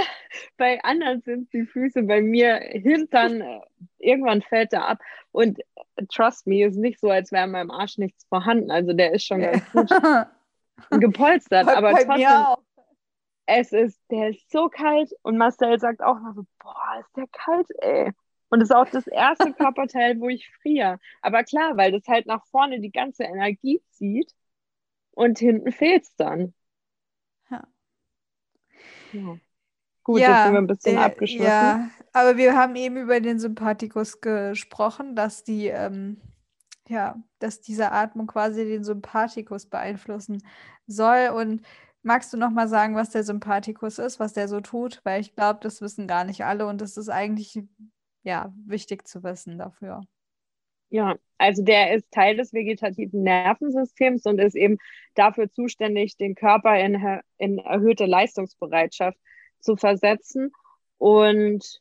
bei 0.57 0.81
anderen 0.85 1.21
sind 1.23 1.53
die 1.53 1.67
Füße, 1.67 2.05
bei 2.05 2.23
mir 2.23 2.55
Hintern, 2.55 3.41
äh, 3.41 3.61
irgendwann 3.99 4.41
fällt 4.41 4.73
er 4.73 4.87
ab. 4.87 5.01
Und 5.33 5.59
äh, 5.97 6.07
trust 6.09 6.47
me, 6.47 6.65
ist 6.65 6.77
nicht 6.77 7.01
so, 7.01 7.11
als 7.11 7.33
wäre 7.33 7.45
in 7.45 7.51
meinem 7.51 7.73
Arsch 7.73 7.99
nichts 7.99 8.25
vorhanden. 8.27 8.71
Also 8.71 8.93
der 8.93 9.13
ist 9.13 9.27
schon 9.27 9.41
ganz 9.41 9.63
gut 9.73 9.91
gepolstert. 11.01 11.67
Bei, 11.67 11.77
aber 11.77 11.93
bei 11.93 12.05
trotzdem, 12.05 12.65
es 13.47 13.73
ist, 13.73 14.01
der 14.11 14.31
ist 14.31 14.51
so 14.51 14.69
kalt 14.69 15.13
und 15.23 15.37
Marcel 15.37 15.79
sagt 15.79 16.03
auch 16.03 16.19
noch 16.21 16.35
so, 16.35 16.45
boah, 16.59 17.01
ist 17.01 17.17
der 17.17 17.27
kalt, 17.29 17.69
ey. 17.79 18.13
Und 18.49 18.61
das 18.61 18.71
ist 18.71 18.77
auch 18.77 18.89
das 18.89 19.07
erste 19.07 19.53
Körperteil, 19.55 20.21
wo 20.21 20.29
ich 20.29 20.51
friere. 20.63 20.99
Aber 21.23 21.45
klar, 21.45 21.77
weil 21.77 21.93
das 21.93 22.07
halt 22.07 22.27
nach 22.27 22.45
vorne 22.47 22.81
die 22.81 22.93
ganze 22.93 23.25
Energie 23.25 23.83
zieht 23.91 24.33
und 25.13 25.39
hinten 25.39 25.73
fehlt 25.73 26.05
es 26.05 26.15
dann. 26.17 26.55
Ja. 27.51 27.65
ja. 29.13 29.39
Gut, 30.05 30.21
ja, 30.21 30.29
jetzt 30.29 30.45
sind 30.45 30.53
wir 30.53 30.59
ein 30.59 30.67
bisschen 30.67 30.97
der, 30.97 31.05
abgeschlossen. 31.05 31.45
Ja, 31.45 31.91
aber 32.13 32.37
wir 32.37 32.55
haben 32.55 32.77
eben 32.77 32.97
über 32.99 33.21
den 33.21 33.39
Sympathikus 33.39 34.21
gesprochen, 34.21 35.17
dass 35.17 35.45
die, 35.45 35.69
ähm, 35.69 36.21
ja, 36.89 37.17
dass 37.39 37.63
diese 37.63 37.91
Atmung 37.91 38.27
quasi 38.27 38.67
den 38.67 38.85
Sympathikus 38.85 39.67
beeinflussen 39.67 40.47
soll. 40.87 41.31
Und 41.35 41.63
magst 42.05 42.33
du 42.33 42.37
noch 42.37 42.51
mal 42.51 42.69
sagen, 42.69 42.95
was 42.95 43.11
der 43.11 43.25
Sympathikus 43.25 43.99
ist, 43.99 44.21
was 44.21 44.33
der 44.33 44.49
so 44.49 44.61
tut? 44.61 45.01
Weil 45.05 45.21
ich 45.21 45.35
glaube, 45.35 45.61
das 45.63 45.81
wissen 45.81 46.07
gar 46.07 46.25
nicht 46.25 46.45
alle 46.45 46.67
und 46.67 46.81
das 46.81 46.97
ist 46.97 47.09
eigentlich 47.09 47.63
ja 48.23 48.53
wichtig 48.67 49.07
zu 49.07 49.23
wissen 49.23 49.59
dafür. 49.59 50.03
Ja, 50.91 51.17
also 51.39 51.65
der 51.65 51.95
ist 51.95 52.11
Teil 52.13 52.37
des 52.37 52.53
vegetativen 52.53 53.23
Nervensystems 53.23 54.27
und 54.27 54.39
ist 54.39 54.55
eben 54.55 54.79
dafür 55.15 55.51
zuständig, 55.51 56.17
den 56.17 56.35
Körper 56.35 56.79
in, 56.79 57.21
in 57.37 57.59
erhöhte 57.59 58.07
Leistungsbereitschaft 58.07 59.19
zu 59.59 59.77
versetzen. 59.77 60.53
Und 60.99 61.81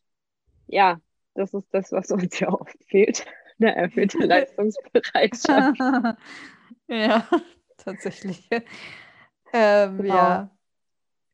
ja, 0.67 0.99
das 1.35 1.53
ist 1.53 1.71
das, 1.73 1.91
was 1.91 2.11
uns 2.11 2.39
ja 2.39 2.49
oft 2.49 2.77
fehlt, 2.87 3.25
eine 3.59 3.75
erhöhte 3.75 4.17
Leistungsbereitschaft. 4.25 5.79
ja, 6.87 7.27
tatsächlich. 7.77 8.49
Ähm, 9.53 9.97
genau. 9.97 10.15
Ja. 10.15 10.49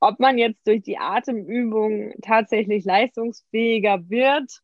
Ob 0.01 0.19
man 0.19 0.37
jetzt 0.37 0.65
durch 0.65 0.81
die 0.83 0.97
Atemübung 0.97 2.13
tatsächlich 2.21 2.85
leistungsfähiger 2.85 4.09
wird, 4.09 4.61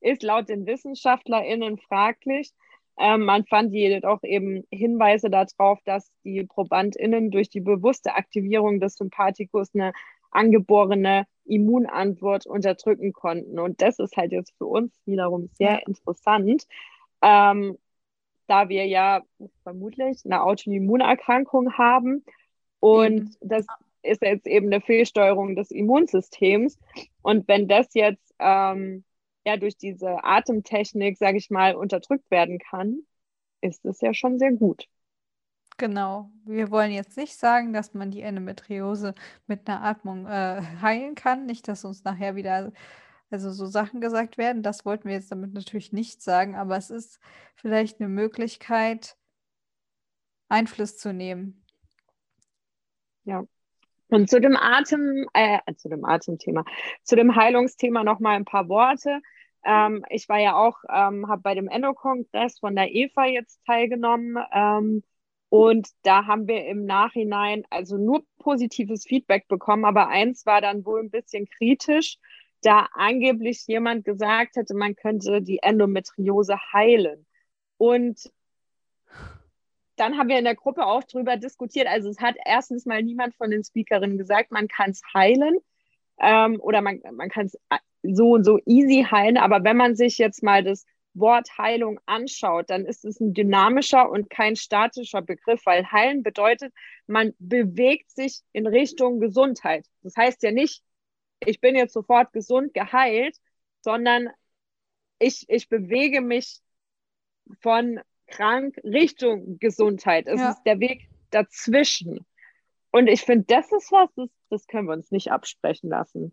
ist 0.00 0.22
laut 0.22 0.48
den 0.48 0.66
WissenschaftlerInnen 0.66 1.78
fraglich. 1.78 2.52
Ähm, 2.98 3.24
man 3.24 3.44
fand 3.44 3.72
jedoch 3.72 4.22
eben 4.22 4.64
Hinweise 4.70 5.28
darauf, 5.28 5.80
dass 5.84 6.10
die 6.22 6.44
ProbandInnen 6.44 7.30
durch 7.30 7.48
die 7.48 7.60
bewusste 7.60 8.14
Aktivierung 8.14 8.80
des 8.80 8.94
Sympathikus 8.94 9.74
eine 9.74 9.92
angeborene 10.30 11.26
Immunantwort 11.44 12.46
unterdrücken 12.46 13.12
konnten. 13.12 13.58
Und 13.58 13.82
das 13.82 13.98
ist 13.98 14.16
halt 14.16 14.32
jetzt 14.32 14.54
für 14.56 14.66
uns 14.66 14.94
wiederum 15.06 15.48
sehr 15.54 15.86
interessant, 15.86 16.66
ähm, 17.22 17.78
da 18.46 18.68
wir 18.68 18.86
ja 18.86 19.22
vermutlich 19.62 20.24
eine 20.24 20.42
Autoimmunerkrankung 20.42 21.76
haben. 21.78 22.24
Und 22.84 23.38
das 23.40 23.64
ist 24.02 24.20
jetzt 24.20 24.46
eben 24.46 24.66
eine 24.66 24.82
Fehlsteuerung 24.82 25.56
des 25.56 25.70
Immunsystems. 25.70 26.78
Und 27.22 27.48
wenn 27.48 27.66
das 27.66 27.94
jetzt 27.94 28.34
ähm, 28.38 29.04
ja 29.46 29.56
durch 29.56 29.78
diese 29.78 30.22
Atemtechnik, 30.22 31.16
sage 31.16 31.38
ich 31.38 31.48
mal, 31.48 31.76
unterdrückt 31.76 32.30
werden 32.30 32.58
kann, 32.58 32.98
ist 33.62 33.86
es 33.86 34.02
ja 34.02 34.12
schon 34.12 34.38
sehr 34.38 34.52
gut. 34.52 34.86
Genau. 35.78 36.30
Wir 36.44 36.70
wollen 36.70 36.92
jetzt 36.92 37.16
nicht 37.16 37.38
sagen, 37.38 37.72
dass 37.72 37.94
man 37.94 38.10
die 38.10 38.20
Endometriose 38.20 39.14
mit 39.46 39.66
einer 39.66 39.82
Atmung 39.82 40.26
äh, 40.26 40.60
heilen 40.82 41.14
kann. 41.14 41.46
Nicht, 41.46 41.68
dass 41.68 41.86
uns 41.86 42.04
nachher 42.04 42.36
wieder 42.36 42.70
also 43.30 43.50
so 43.50 43.64
Sachen 43.64 44.02
gesagt 44.02 44.36
werden. 44.36 44.62
Das 44.62 44.84
wollten 44.84 45.08
wir 45.08 45.14
jetzt 45.14 45.32
damit 45.32 45.54
natürlich 45.54 45.90
nicht 45.90 46.20
sagen, 46.20 46.54
aber 46.54 46.76
es 46.76 46.90
ist 46.90 47.18
vielleicht 47.54 47.98
eine 47.98 48.10
Möglichkeit, 48.10 49.16
Einfluss 50.50 50.98
zu 50.98 51.14
nehmen. 51.14 51.63
Ja. 53.24 53.44
Und 54.08 54.28
zu 54.28 54.40
dem 54.40 54.56
Atem, 54.56 55.26
äh, 55.32 55.58
zu 55.76 55.88
dem 55.88 56.04
Atemthema, 56.04 56.64
zu 57.02 57.16
dem 57.16 57.34
Heilungsthema 57.34 58.04
noch 58.04 58.20
mal 58.20 58.36
ein 58.36 58.44
paar 58.44 58.68
Worte. 58.68 59.20
Ähm, 59.64 60.04
ich 60.10 60.28
war 60.28 60.38
ja 60.38 60.56
auch, 60.56 60.76
ähm, 60.92 61.28
habe 61.28 61.42
bei 61.42 61.54
dem 61.54 61.68
Endo-Kongress 61.68 62.58
von 62.58 62.76
der 62.76 62.94
EVA 62.94 63.26
jetzt 63.26 63.64
teilgenommen. 63.64 64.36
Ähm, 64.52 65.02
und 65.48 65.88
da 66.02 66.26
haben 66.26 66.48
wir 66.48 66.66
im 66.66 66.84
Nachhinein 66.84 67.64
also 67.70 67.96
nur 67.96 68.24
positives 68.38 69.04
Feedback 69.06 69.48
bekommen, 69.48 69.84
aber 69.84 70.08
eins 70.08 70.46
war 70.46 70.60
dann 70.60 70.84
wohl 70.84 71.00
ein 71.00 71.10
bisschen 71.10 71.46
kritisch, 71.46 72.18
da 72.60 72.88
angeblich 72.92 73.64
jemand 73.66 74.04
gesagt 74.04 74.56
hätte, 74.56 74.74
man 74.74 74.96
könnte 74.96 75.42
die 75.42 75.60
Endometriose 75.62 76.56
heilen. 76.72 77.26
Und 77.76 78.30
dann 79.96 80.18
haben 80.18 80.28
wir 80.28 80.38
in 80.38 80.44
der 80.44 80.56
Gruppe 80.56 80.86
auch 80.86 81.04
drüber 81.04 81.36
diskutiert. 81.36 81.86
Also 81.86 82.08
es 82.08 82.20
hat 82.20 82.36
erstens 82.44 82.86
mal 82.86 83.02
niemand 83.02 83.34
von 83.36 83.50
den 83.50 83.64
Speakerinnen 83.64 84.18
gesagt, 84.18 84.50
man 84.50 84.68
kann 84.68 84.90
es 84.90 85.02
heilen 85.14 85.58
ähm, 86.20 86.60
oder 86.60 86.82
man, 86.82 87.00
man 87.12 87.28
kann 87.28 87.46
es 87.46 87.58
so 88.02 88.32
und 88.32 88.44
so 88.44 88.58
easy 88.66 89.06
heilen. 89.08 89.36
Aber 89.36 89.62
wenn 89.64 89.76
man 89.76 89.96
sich 89.96 90.18
jetzt 90.18 90.42
mal 90.42 90.62
das 90.62 90.84
Wort 91.14 91.48
Heilung 91.58 92.00
anschaut, 92.06 92.70
dann 92.70 92.84
ist 92.84 93.04
es 93.04 93.20
ein 93.20 93.34
dynamischer 93.34 94.10
und 94.10 94.30
kein 94.30 94.56
statischer 94.56 95.22
Begriff, 95.22 95.64
weil 95.64 95.90
heilen 95.90 96.22
bedeutet, 96.24 96.74
man 97.06 97.32
bewegt 97.38 98.10
sich 98.10 98.40
in 98.52 98.66
Richtung 98.66 99.20
Gesundheit. 99.20 99.86
Das 100.02 100.16
heißt 100.16 100.42
ja 100.42 100.50
nicht, 100.50 100.82
ich 101.40 101.60
bin 101.60 101.76
jetzt 101.76 101.92
sofort 101.92 102.32
gesund 102.32 102.74
geheilt, 102.74 103.36
sondern 103.80 104.28
ich, 105.18 105.44
ich 105.48 105.68
bewege 105.68 106.20
mich 106.20 106.60
von 107.60 108.00
krank 108.26 108.76
Richtung 108.84 109.58
Gesundheit. 109.58 110.26
Es 110.26 110.40
ja. 110.40 110.50
ist 110.50 110.62
der 110.64 110.80
Weg 110.80 111.08
dazwischen. 111.30 112.24
Und 112.90 113.08
ich 113.08 113.22
finde, 113.22 113.44
das 113.48 113.72
ist 113.72 113.90
was, 113.90 114.08
das, 114.14 114.28
das 114.50 114.66
können 114.66 114.86
wir 114.86 114.94
uns 114.94 115.10
nicht 115.10 115.32
absprechen 115.32 115.90
lassen. 115.90 116.32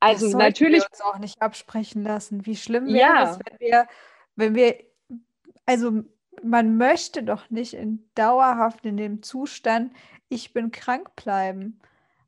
Also 0.00 0.26
das 0.26 0.34
natürlich. 0.34 0.82
Wir 0.82 0.90
uns 0.90 1.00
auch 1.00 1.18
nicht 1.18 1.40
absprechen 1.40 2.02
lassen. 2.02 2.44
Wie 2.44 2.56
schlimm 2.56 2.86
wäre 2.86 2.98
ja. 2.98 3.30
es, 3.30 3.38
wenn 3.38 3.60
wir, 3.60 3.88
wenn 4.34 4.54
wir, 4.54 4.76
also 5.64 6.02
man 6.42 6.76
möchte 6.76 7.22
doch 7.22 7.50
nicht 7.50 7.74
in 7.74 8.08
dauerhaft 8.14 8.84
in 8.84 8.96
dem 8.96 9.22
Zustand, 9.22 9.92
ich 10.28 10.52
bin 10.52 10.70
krank 10.70 11.14
bleiben. 11.16 11.80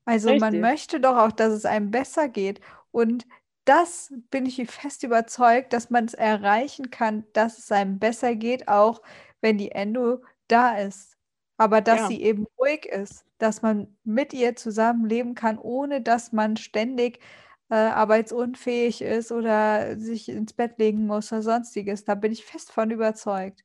Also 0.04 0.30
Richtig. 0.30 0.40
man 0.40 0.60
möchte 0.60 1.00
doch 1.00 1.16
auch, 1.16 1.32
dass 1.32 1.52
es 1.52 1.66
einem 1.66 1.90
besser 1.90 2.28
geht. 2.28 2.60
Und 2.90 3.26
das 3.68 4.12
bin 4.30 4.46
ich 4.46 4.66
fest 4.70 5.02
überzeugt, 5.02 5.74
dass 5.74 5.90
man 5.90 6.06
es 6.06 6.14
erreichen 6.14 6.90
kann, 6.90 7.24
dass 7.34 7.58
es 7.58 7.70
einem 7.70 7.98
besser 7.98 8.34
geht, 8.34 8.66
auch 8.66 9.02
wenn 9.42 9.58
die 9.58 9.72
Endo 9.72 10.22
da 10.48 10.78
ist. 10.78 11.18
Aber 11.58 11.82
dass 11.82 12.00
ja. 12.00 12.06
sie 12.06 12.22
eben 12.22 12.46
ruhig 12.58 12.86
ist, 12.86 13.26
dass 13.36 13.60
man 13.60 13.94
mit 14.04 14.32
ihr 14.32 14.56
zusammenleben 14.56 15.34
kann, 15.34 15.58
ohne 15.58 16.00
dass 16.00 16.32
man 16.32 16.56
ständig 16.56 17.20
äh, 17.68 17.74
arbeitsunfähig 17.74 19.02
ist 19.02 19.32
oder 19.32 19.98
sich 19.98 20.30
ins 20.30 20.54
Bett 20.54 20.78
legen 20.78 21.06
muss 21.06 21.30
oder 21.30 21.42
sonstiges. 21.42 22.04
Da 22.04 22.14
bin 22.14 22.32
ich 22.32 22.46
fest 22.46 22.72
von 22.72 22.90
überzeugt. 22.90 23.64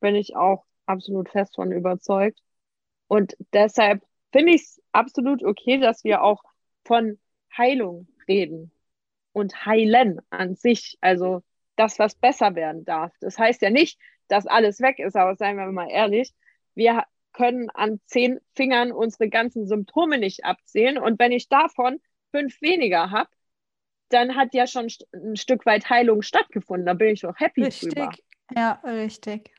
Bin 0.00 0.14
ich 0.14 0.36
auch 0.36 0.64
absolut 0.86 1.28
fest 1.28 1.56
von 1.56 1.70
überzeugt. 1.70 2.40
Und 3.08 3.36
deshalb 3.52 4.02
finde 4.32 4.54
ich 4.54 4.62
es 4.62 4.82
absolut 4.92 5.44
okay, 5.44 5.78
dass 5.78 6.02
wir 6.02 6.22
auch 6.22 6.42
von 6.84 7.18
Heilung 7.56 8.08
reden 8.26 8.73
und 9.34 9.66
heilen 9.66 10.22
an 10.30 10.54
sich. 10.54 10.96
Also 11.02 11.42
das, 11.76 11.98
was 11.98 12.14
besser 12.14 12.54
werden 12.54 12.84
darf. 12.86 13.12
Das 13.20 13.38
heißt 13.38 13.60
ja 13.60 13.68
nicht, 13.68 13.98
dass 14.28 14.46
alles 14.46 14.80
weg 14.80 14.98
ist, 14.98 15.16
aber 15.16 15.36
seien 15.36 15.58
wir 15.58 15.66
mal 15.66 15.90
ehrlich, 15.90 16.32
wir 16.74 17.04
können 17.32 17.68
an 17.70 18.00
zehn 18.06 18.38
Fingern 18.54 18.92
unsere 18.92 19.28
ganzen 19.28 19.66
Symptome 19.66 20.18
nicht 20.18 20.44
abzählen. 20.44 20.96
Und 20.96 21.18
wenn 21.18 21.32
ich 21.32 21.48
davon 21.48 22.00
fünf 22.30 22.62
weniger 22.62 23.10
habe, 23.10 23.28
dann 24.08 24.36
hat 24.36 24.54
ja 24.54 24.66
schon 24.66 24.86
ein 25.12 25.36
Stück 25.36 25.66
weit 25.66 25.90
Heilung 25.90 26.22
stattgefunden. 26.22 26.86
Da 26.86 26.94
bin 26.94 27.08
ich 27.08 27.26
auch 27.26 27.36
happy 27.36 27.64
richtig. 27.64 27.92
drüber. 27.92 28.12
Ja, 28.54 28.80
richtig. 28.84 29.50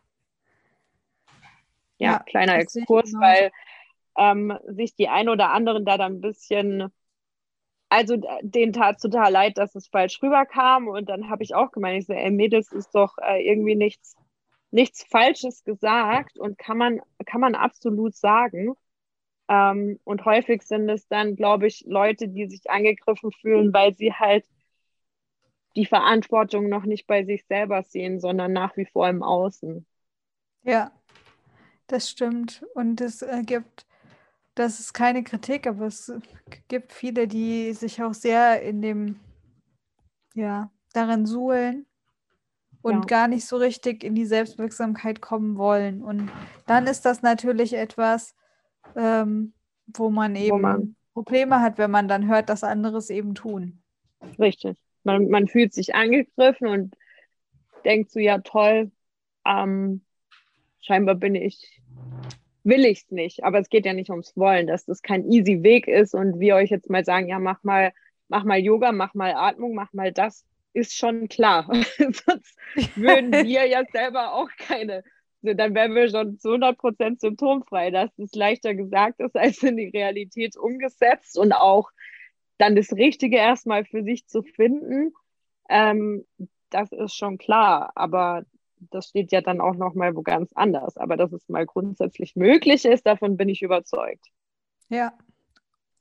Ja, 1.98 2.14
ja 2.14 2.20
kleiner 2.20 2.56
Exkurs, 2.56 3.14
weil 3.14 3.52
ähm, 4.18 4.58
sich 4.68 4.96
die 4.96 5.10
ein 5.10 5.28
oder 5.28 5.52
anderen 5.52 5.84
da 5.84 5.98
dann 5.98 6.14
ein 6.14 6.22
bisschen, 6.22 6.92
also 7.90 8.18
denen 8.42 8.74
tat 8.74 9.00
total 9.00 9.32
leid, 9.32 9.58
dass 9.58 9.76
es 9.76 9.88
falsch 9.88 10.22
rüberkam. 10.22 10.88
Und 10.88 11.10
dann 11.10 11.30
habe 11.30 11.44
ich 11.44 11.56
auch 11.56 11.72
gemeint, 11.72 12.00
ich 12.00 12.08
so, 12.08 12.14
ey, 12.14 12.32
Mädels 12.32 12.72
ist 12.72 12.94
doch 12.96 13.18
äh, 13.20 13.46
irgendwie 13.48 13.76
nichts, 13.76 14.16
nichts 14.72 15.04
Falsches 15.04 15.64
gesagt 15.64 16.38
und 16.38 16.58
kann 16.58 16.78
man, 16.78 17.02
kann 17.26 17.42
man 17.42 17.56
absolut 17.56 18.16
sagen. 18.16 18.74
Ähm, 19.48 20.00
und 20.04 20.26
häufig 20.26 20.64
sind 20.64 20.90
es 20.90 21.08
dann, 21.08 21.36
glaube 21.36 21.68
ich, 21.68 21.84
Leute, 21.88 22.28
die 22.28 22.48
sich 22.48 22.70
angegriffen 22.70 23.32
fühlen, 23.32 23.74
weil 23.74 23.94
sie 23.96 24.14
halt 24.14 24.46
die 25.76 25.86
Verantwortung 25.86 26.70
noch 26.70 26.84
nicht 26.84 27.06
bei 27.06 27.26
sich 27.26 27.46
selber 27.46 27.84
sehen, 27.84 28.20
sondern 28.20 28.54
nach 28.54 28.76
wie 28.78 28.86
vor 28.86 29.08
im 29.10 29.22
Außen. 29.22 29.86
Ja, 30.64 30.92
das 31.88 32.10
stimmt. 32.10 32.66
Und 32.74 33.02
es 33.02 33.22
äh, 33.22 33.44
gibt, 33.44 33.86
das 34.56 34.80
ist 34.80 34.94
keine 34.94 35.24
Kritik, 35.24 35.68
aber 35.68 35.88
es 35.88 36.12
gibt 36.68 36.94
viele, 36.94 37.28
die 37.28 37.74
sich 37.74 38.02
auch 38.02 38.14
sehr 38.14 38.62
in 38.62 38.82
dem, 38.82 39.20
ja, 40.34 40.72
darin 40.94 41.26
suhlen 41.26 41.86
und 42.82 42.94
ja. 42.94 43.02
gar 43.02 43.28
nicht 43.28 43.46
so 43.46 43.58
richtig 43.58 44.04
in 44.04 44.16
die 44.16 44.26
Selbstwirksamkeit 44.26 45.22
kommen 45.22 45.58
wollen. 45.58 46.02
Und 46.02 46.32
dann 46.68 46.88
ist 46.88 47.04
das 47.06 47.22
natürlich 47.22 47.74
etwas, 47.74 48.36
ähm, 48.96 49.54
wo 49.88 50.10
man 50.10 50.36
eben 50.36 50.52
wo 50.52 50.60
man, 50.60 50.96
Probleme 51.14 51.62
hat, 51.62 51.78
wenn 51.78 51.92
man 51.92 52.08
dann 52.08 52.28
hört, 52.28 52.50
dass 52.50 52.64
andere 52.64 52.98
es 52.98 53.10
eben 53.10 53.36
tun. 53.36 53.82
Richtig. 54.40 54.78
Man, 55.04 55.30
man 55.30 55.48
fühlt 55.48 55.74
sich 55.74 55.96
angegriffen 55.96 56.68
und 56.68 56.96
denkt 57.84 58.12
so, 58.12 58.20
ja 58.20 58.40
toll, 58.40 58.92
ähm, 59.46 60.02
scheinbar 60.82 61.16
bin 61.16 61.36
ich, 61.36 61.82
will 62.66 62.84
ich 62.86 63.04
es 63.04 63.12
nicht. 63.12 63.44
Aber 63.44 63.60
es 63.60 63.70
geht 63.70 63.86
ja 63.86 63.94
nicht 63.94 64.10
ums 64.10 64.36
Wollen, 64.36 64.68
dass 64.68 64.86
das 64.86 65.02
kein 65.02 65.32
easy 65.32 65.64
Weg 65.64 65.88
ist 65.88 66.14
und 66.14 66.40
wir 66.40 66.56
euch 66.56 66.70
jetzt 66.70 66.90
mal 66.90 67.06
sagen, 67.06 67.30
ja, 67.30 67.40
mach 67.40 67.64
mal 67.64 67.94
mach 68.28 68.44
mal 68.44 68.60
Yoga, 68.60 68.92
mach 68.92 69.14
mal 69.14 69.34
Atmung, 69.36 69.76
mach 69.76 69.94
mal 69.94 70.12
das, 70.12 70.46
ist 70.74 70.96
schon 70.96 71.28
klar. 71.30 71.68
Sonst 71.98 72.58
würden 72.96 73.32
wir 73.46 73.66
ja 73.68 73.84
selber 73.92 74.34
auch 74.34 74.50
keine, 74.58 75.04
dann 75.42 75.76
wären 75.76 75.94
wir 75.94 76.10
schon 76.10 76.40
zu 76.40 76.50
100 76.50 76.78
Prozent 76.78 77.22
symptomfrei, 77.22 77.92
dass 77.92 78.10
es 78.18 78.34
leichter 78.34 78.74
gesagt 78.74 79.20
ist, 79.20 79.36
als 79.36 79.64
in 79.64 79.78
die 79.78 79.90
Realität 79.90 80.58
umgesetzt 80.58 81.38
und 81.38 81.54
auch 81.54 81.90
dann 82.58 82.76
das 82.76 82.94
Richtige 82.94 83.38
erstmal 83.38 83.86
für 83.86 84.04
sich 84.04 84.28
zu 84.28 84.42
finden. 84.44 85.14
Ähm, 85.70 86.26
das 86.70 86.92
ist 86.92 87.16
schon 87.16 87.38
klar, 87.38 87.92
aber 87.96 88.44
das 88.80 89.08
steht 89.08 89.32
ja 89.32 89.42
dann 89.42 89.62
auch 89.62 89.76
noch 89.76 89.94
mal 89.94 90.16
wo 90.16 90.22
ganz 90.22 90.52
anders. 90.54 90.98
Aber 90.98 91.18
dass 91.18 91.32
es 91.32 91.48
mal 91.50 91.66
grundsätzlich 91.66 92.36
möglich 92.36 92.86
ist, 92.86 93.06
davon 93.06 93.38
bin 93.38 93.50
ich 93.50 93.62
überzeugt. 93.62 94.28
Ja, 94.90 95.14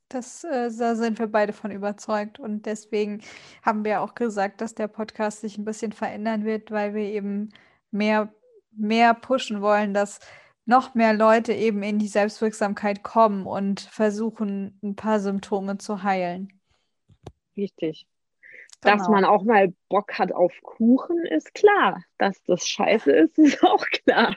das, 0.09 0.43
äh, 0.43 0.69
da 0.77 0.95
sind 0.95 1.19
wir 1.19 1.27
beide 1.27 1.53
von 1.53 1.71
überzeugt. 1.71 2.39
Und 2.39 2.65
deswegen 2.65 3.21
haben 3.63 3.83
wir 3.85 4.01
auch 4.01 4.15
gesagt, 4.15 4.61
dass 4.61 4.75
der 4.75 4.87
Podcast 4.87 5.41
sich 5.41 5.57
ein 5.57 5.65
bisschen 5.65 5.91
verändern 5.91 6.45
wird, 6.45 6.71
weil 6.71 6.93
wir 6.93 7.03
eben 7.03 7.49
mehr, 7.91 8.33
mehr 8.71 9.13
pushen 9.13 9.61
wollen, 9.61 9.93
dass 9.93 10.19
noch 10.65 10.95
mehr 10.95 11.13
Leute 11.13 11.53
eben 11.53 11.83
in 11.83 11.99
die 11.99 12.07
Selbstwirksamkeit 12.07 13.03
kommen 13.03 13.45
und 13.45 13.81
versuchen, 13.81 14.79
ein 14.83 14.95
paar 14.95 15.19
Symptome 15.19 15.77
zu 15.77 16.03
heilen. 16.03 16.49
Richtig. 17.55 18.07
Genau. 18.85 18.97
Dass 18.97 19.09
man 19.09 19.25
auch 19.25 19.43
mal 19.43 19.73
Bock 19.89 20.19
hat 20.19 20.31
auf 20.31 20.53
Kuchen, 20.61 21.25
ist 21.25 21.53
klar. 21.53 22.03
Dass 22.19 22.41
das 22.43 22.67
scheiße 22.67 23.11
ist, 23.11 23.37
ist 23.39 23.63
auch 23.63 23.85
klar. 23.85 24.35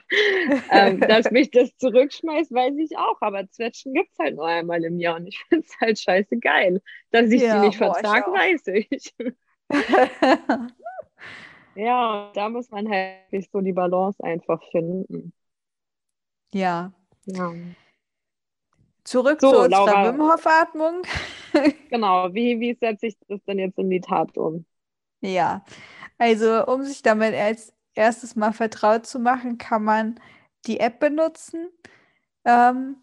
ähm, 0.71 0.99
dass 1.07 1.29
mich 1.31 1.51
das 1.51 1.75
zurückschmeißt, 1.77 2.51
weiß 2.51 2.75
ich 2.77 2.97
auch. 2.97 3.21
Aber 3.21 3.47
Zwetschgen 3.49 3.93
gibt 3.93 4.11
es 4.11 4.19
halt 4.19 4.35
nur 4.35 4.47
einmal 4.47 4.83
im 4.83 4.99
Jahr 4.99 5.17
und 5.17 5.27
ich 5.27 5.39
finde 5.49 5.65
es 5.65 5.79
halt 5.79 5.99
scheiße 5.99 6.37
geil. 6.37 6.81
Dass 7.11 7.29
ich 7.29 7.41
ja, 7.41 7.59
die 7.59 7.67
nicht 7.67 7.77
vertrage, 7.77 8.31
weiß 8.31 8.67
ich. 8.67 9.13
ja, 11.75 12.31
da 12.33 12.49
muss 12.49 12.71
man 12.71 12.89
halt 12.89 13.51
so 13.51 13.61
die 13.61 13.73
Balance 13.73 14.23
einfach 14.23 14.63
finden. 14.71 15.31
Ja. 16.51 16.91
Ja. 17.25 17.53
Zurück 19.03 19.39
so, 19.41 19.51
zu 19.51 19.59
unserer 19.59 20.11
Wim 20.11 20.21
Hof 20.21 20.45
Atmung. 20.45 21.03
Genau, 21.89 22.33
wie, 22.33 22.59
wie 22.59 22.77
setze 22.79 23.07
ich 23.07 23.17
das 23.27 23.43
denn 23.45 23.59
jetzt 23.59 23.77
in 23.77 23.89
die 23.89 24.01
Tat 24.01 24.37
um? 24.37 24.65
Ja, 25.21 25.63
also 26.17 26.65
um 26.67 26.83
sich 26.83 27.01
damit 27.01 27.33
als 27.35 27.73
erstes 27.93 28.35
mal 28.35 28.53
vertraut 28.53 29.05
zu 29.05 29.19
machen, 29.19 29.57
kann 29.57 29.83
man 29.83 30.19
die 30.65 30.79
App 30.79 30.99
benutzen. 30.99 31.69
Ähm, 32.45 32.97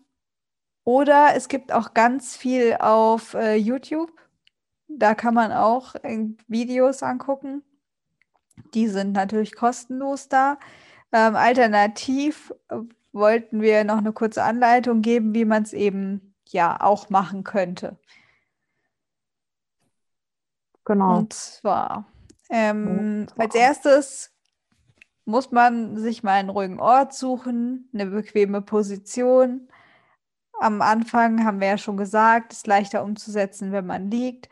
oder 0.85 1.35
es 1.35 1.49
gibt 1.49 1.73
auch 1.73 1.95
ganz 1.95 2.37
viel 2.37 2.77
auf 2.81 3.35
äh, 3.35 3.57
YouTube. 3.57 4.13
Da 4.89 5.15
kann 5.15 5.35
man 5.35 5.53
auch 5.53 5.95
äh, 5.97 6.29
Videos 6.49 7.03
angucken. 7.03 7.63
Die 8.75 8.89
sind 8.89 9.13
natürlich 9.13 9.55
kostenlos 9.55 10.29
da. 10.29 10.59
Ähm, 11.13 11.37
alternativ 11.37 12.53
äh, 12.69 12.77
wollten 13.13 13.61
wir 13.63 13.85
noch 13.85 13.99
eine 13.99 14.13
kurze 14.13 14.43
Anleitung 14.43 15.03
geben, 15.03 15.35
wie 15.35 15.45
man 15.45 15.63
es 15.63 15.73
eben 15.73 16.35
ja 16.49 16.81
auch 16.81 17.11
machen 17.11 17.45
könnte. 17.45 17.99
Genau. 20.87 21.19
Und 21.19 21.33
zwar, 21.33 22.07
ähm, 22.49 23.27
als 23.37 23.55
erstes 23.55 24.33
muss 25.25 25.51
man 25.51 25.99
sich 25.99 26.23
mal 26.23 26.35
einen 26.35 26.49
ruhigen 26.49 26.81
Ort 26.81 27.13
suchen, 27.13 27.91
eine 27.93 28.07
bequeme 28.07 28.63
Position. 28.63 29.69
Am 30.61 30.81
Anfang 30.81 31.45
haben 31.45 31.61
wir 31.61 31.67
ja 31.69 31.79
schon 31.79 31.97
gesagt, 31.97 32.53
ist 32.53 32.69
leichter 32.69 33.03
umzusetzen, 33.03 33.73
wenn 33.73 33.85
man 33.85 34.11
liegt. 34.11 34.49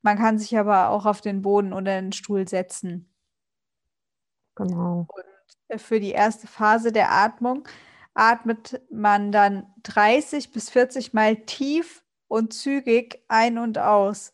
Man 0.00 0.16
kann 0.16 0.38
sich 0.38 0.56
aber 0.58 0.88
auch 0.88 1.04
auf 1.04 1.20
den 1.20 1.42
Boden 1.42 1.74
oder 1.74 2.00
den 2.00 2.12
Stuhl 2.12 2.48
setzen. 2.48 3.12
Genau. 4.54 5.06
Und 5.68 5.80
für 5.80 6.00
die 6.00 6.12
erste 6.12 6.46
Phase 6.46 6.92
der 6.92 7.12
Atmung 7.12 7.68
atmet 8.14 8.80
man 8.90 9.32
dann 9.32 9.66
30 9.82 10.50
bis 10.50 10.70
40 10.70 11.12
Mal 11.12 11.36
tief 11.44 12.02
und 12.28 12.54
zügig 12.54 13.22
ein 13.28 13.58
und 13.58 13.78
aus. 13.78 14.32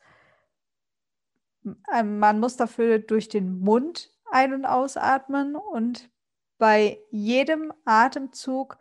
Ähm, 1.65 2.19
man 2.19 2.41
muss 2.41 2.57
dafür 2.57 2.99
durch 2.99 3.29
den 3.29 3.61
Mund 3.61 4.11
ein- 4.31 4.55
und 4.55 4.65
ausatmen 4.65 5.57
und 5.57 6.11
bei 6.59 6.99
jedem 7.11 7.73
Atemzug 7.85 8.79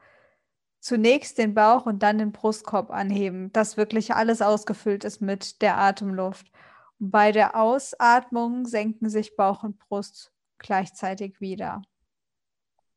zunächst 0.79 1.37
den 1.37 1.53
Bauch 1.53 1.85
und 1.85 2.03
dann 2.03 2.17
den 2.17 2.31
Brustkorb 2.31 2.91
anheben, 2.91 3.51
dass 3.51 3.77
wirklich 3.77 4.13
alles 4.15 4.41
ausgefüllt 4.41 5.03
ist 5.03 5.21
mit 5.21 5.61
der 5.61 5.77
Atemluft. 5.77 6.51
Und 6.99 7.11
bei 7.11 7.31
der 7.31 7.55
Ausatmung 7.55 8.65
senken 8.65 9.09
sich 9.09 9.35
Bauch 9.35 9.63
und 9.63 9.79
Brust 9.79 10.31
gleichzeitig 10.57 11.39
wieder. 11.41 11.81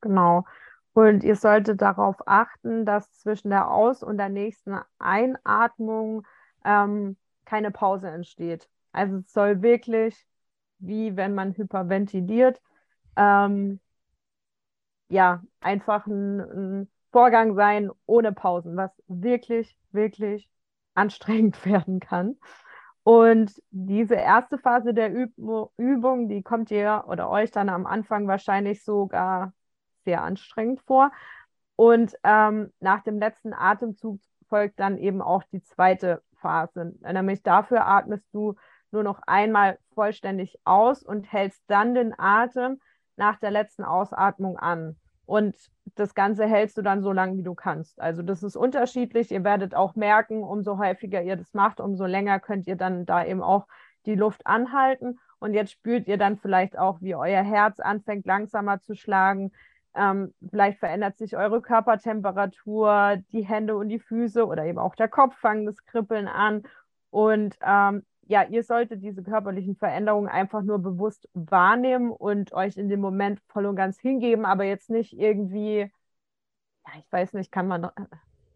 Genau. 0.00 0.44
Und 0.94 1.24
ihr 1.24 1.36
solltet 1.36 1.80
darauf 1.80 2.16
achten, 2.26 2.84
dass 2.84 3.10
zwischen 3.12 3.50
der 3.50 3.70
Aus- 3.70 4.02
und 4.02 4.18
der 4.18 4.28
nächsten 4.28 4.78
Einatmung 4.98 6.26
ähm, 6.64 7.16
keine 7.44 7.70
Pause 7.70 8.08
entsteht. 8.08 8.68
Also 8.92 9.16
es 9.18 9.32
soll 9.32 9.62
wirklich, 9.62 10.26
wie 10.78 11.16
wenn 11.16 11.34
man 11.34 11.54
hyperventiliert, 11.54 12.60
ähm, 13.16 13.80
ja, 15.08 15.42
einfach 15.60 16.06
ein, 16.06 16.40
ein 16.40 16.90
Vorgang 17.12 17.54
sein 17.54 17.90
ohne 18.06 18.32
Pausen, 18.32 18.76
was 18.76 18.90
wirklich, 19.06 19.76
wirklich 19.92 20.48
anstrengend 20.94 21.64
werden 21.66 22.00
kann. 22.00 22.36
Und 23.04 23.60
diese 23.70 24.14
erste 24.14 24.58
Phase 24.58 24.94
der 24.94 25.12
Üb 25.12 25.32
Übung, 25.76 26.28
die 26.28 26.42
kommt 26.42 26.70
ihr 26.70 27.04
oder 27.08 27.30
euch 27.30 27.50
dann 27.50 27.68
am 27.68 27.84
Anfang 27.84 28.28
wahrscheinlich 28.28 28.84
sogar 28.84 29.52
sehr 30.04 30.22
anstrengend 30.22 30.80
vor. 30.82 31.10
Und 31.76 32.14
ähm, 32.22 32.72
nach 32.80 33.02
dem 33.02 33.18
letzten 33.18 33.52
Atemzug 33.52 34.20
folgt 34.48 34.78
dann 34.78 34.98
eben 34.98 35.20
auch 35.20 35.42
die 35.52 35.62
zweite 35.62 36.22
Phase. 36.36 36.94
Nämlich 37.00 37.42
dafür 37.42 37.86
atmest 37.86 38.26
du 38.32 38.54
nur 38.92 39.02
noch 39.02 39.20
einmal 39.26 39.78
vollständig 39.94 40.58
aus 40.64 41.02
und 41.02 41.30
hältst 41.32 41.62
dann 41.66 41.94
den 41.94 42.18
Atem 42.18 42.80
nach 43.16 43.38
der 43.38 43.50
letzten 43.50 43.84
Ausatmung 43.84 44.58
an. 44.58 44.96
Und 45.26 45.56
das 45.94 46.14
Ganze 46.14 46.46
hältst 46.46 46.76
du 46.78 46.82
dann 46.82 47.02
so 47.02 47.12
lange, 47.12 47.36
wie 47.36 47.42
du 47.42 47.54
kannst. 47.54 48.00
Also 48.00 48.22
das 48.22 48.42
ist 48.42 48.56
unterschiedlich. 48.56 49.30
Ihr 49.30 49.44
werdet 49.44 49.74
auch 49.74 49.94
merken, 49.94 50.42
umso 50.42 50.78
häufiger 50.78 51.22
ihr 51.22 51.36
das 51.36 51.54
macht, 51.54 51.80
umso 51.80 52.06
länger 52.06 52.40
könnt 52.40 52.66
ihr 52.66 52.76
dann 52.76 53.06
da 53.06 53.24
eben 53.24 53.42
auch 53.42 53.66
die 54.06 54.14
Luft 54.14 54.46
anhalten. 54.46 55.18
Und 55.38 55.54
jetzt 55.54 55.72
spürt 55.72 56.06
ihr 56.06 56.18
dann 56.18 56.38
vielleicht 56.38 56.78
auch, 56.78 57.00
wie 57.00 57.14
euer 57.14 57.42
Herz 57.42 57.80
anfängt 57.80 58.26
langsamer 58.26 58.80
zu 58.80 58.94
schlagen. 58.94 59.52
Ähm, 59.94 60.32
vielleicht 60.48 60.78
verändert 60.78 61.18
sich 61.18 61.36
eure 61.36 61.60
Körpertemperatur, 61.60 63.16
die 63.32 63.42
Hände 63.42 63.76
und 63.76 63.88
die 63.88 63.98
Füße 63.98 64.46
oder 64.46 64.64
eben 64.64 64.78
auch 64.78 64.94
der 64.94 65.08
Kopf 65.08 65.36
fangen 65.36 65.66
das 65.66 65.84
Kribbeln 65.84 66.28
an. 66.28 66.62
Und 67.10 67.56
ähm, 67.60 68.04
ja, 68.26 68.44
ihr 68.44 68.62
solltet 68.62 69.02
diese 69.02 69.22
körperlichen 69.22 69.76
Veränderungen 69.76 70.28
einfach 70.28 70.62
nur 70.62 70.78
bewusst 70.78 71.28
wahrnehmen 71.34 72.10
und 72.10 72.52
euch 72.52 72.76
in 72.76 72.88
dem 72.88 73.00
Moment 73.00 73.40
voll 73.48 73.66
und 73.66 73.76
ganz 73.76 73.98
hingeben, 73.98 74.44
aber 74.44 74.64
jetzt 74.64 74.90
nicht 74.90 75.12
irgendwie, 75.12 75.90
ja, 76.86 76.92
ich 76.98 77.12
weiß 77.12 77.32
nicht, 77.34 77.50
kann 77.50 77.66
man, 77.66 77.90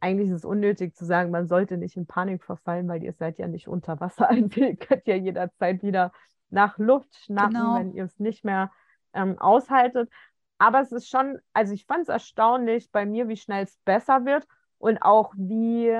eigentlich 0.01 0.29
ist 0.29 0.37
es 0.37 0.45
unnötig 0.45 0.95
zu 0.95 1.05
sagen, 1.05 1.31
man 1.31 1.49
sollte 1.49 1.77
nicht 1.77 1.97
in 1.97 2.07
Panik 2.07 2.45
verfallen, 2.45 2.89
weil 2.89 3.03
ihr 3.03 3.13
seid 3.13 3.39
ja 3.39 3.49
nicht 3.49 3.69
unter 3.69 4.01
Wasser. 4.01 4.29
Also 4.31 4.61
ihr 4.61 4.77
könnt 4.77 5.07
ja 5.07 5.17
jederzeit 5.17 5.83
wieder 5.83 6.13
nach 6.51 6.79
Luft 6.79 7.15
schnappen, 7.17 7.55
genau. 7.55 7.79
wenn 7.79 7.93
ihr 7.93 8.05
es 8.05 8.19
nicht 8.19 8.45
mehr 8.45 8.71
ähm, 9.15 9.39
aushaltet. 9.39 10.11
Aber 10.59 10.81
es 10.81 10.93
ist 10.93 11.09
schon, 11.09 11.39
also 11.53 11.75
ich 11.75 11.87
fand 11.87 12.03
es 12.03 12.09
erstaunlich 12.09 12.91
bei 12.93 13.05
mir, 13.05 13.29
wie 13.29 13.37
schnell 13.37 13.65
es 13.65 13.77
besser 13.85 14.25
wird 14.25 14.47
und 14.79 14.99
auch 15.03 15.35
wie, 15.37 15.93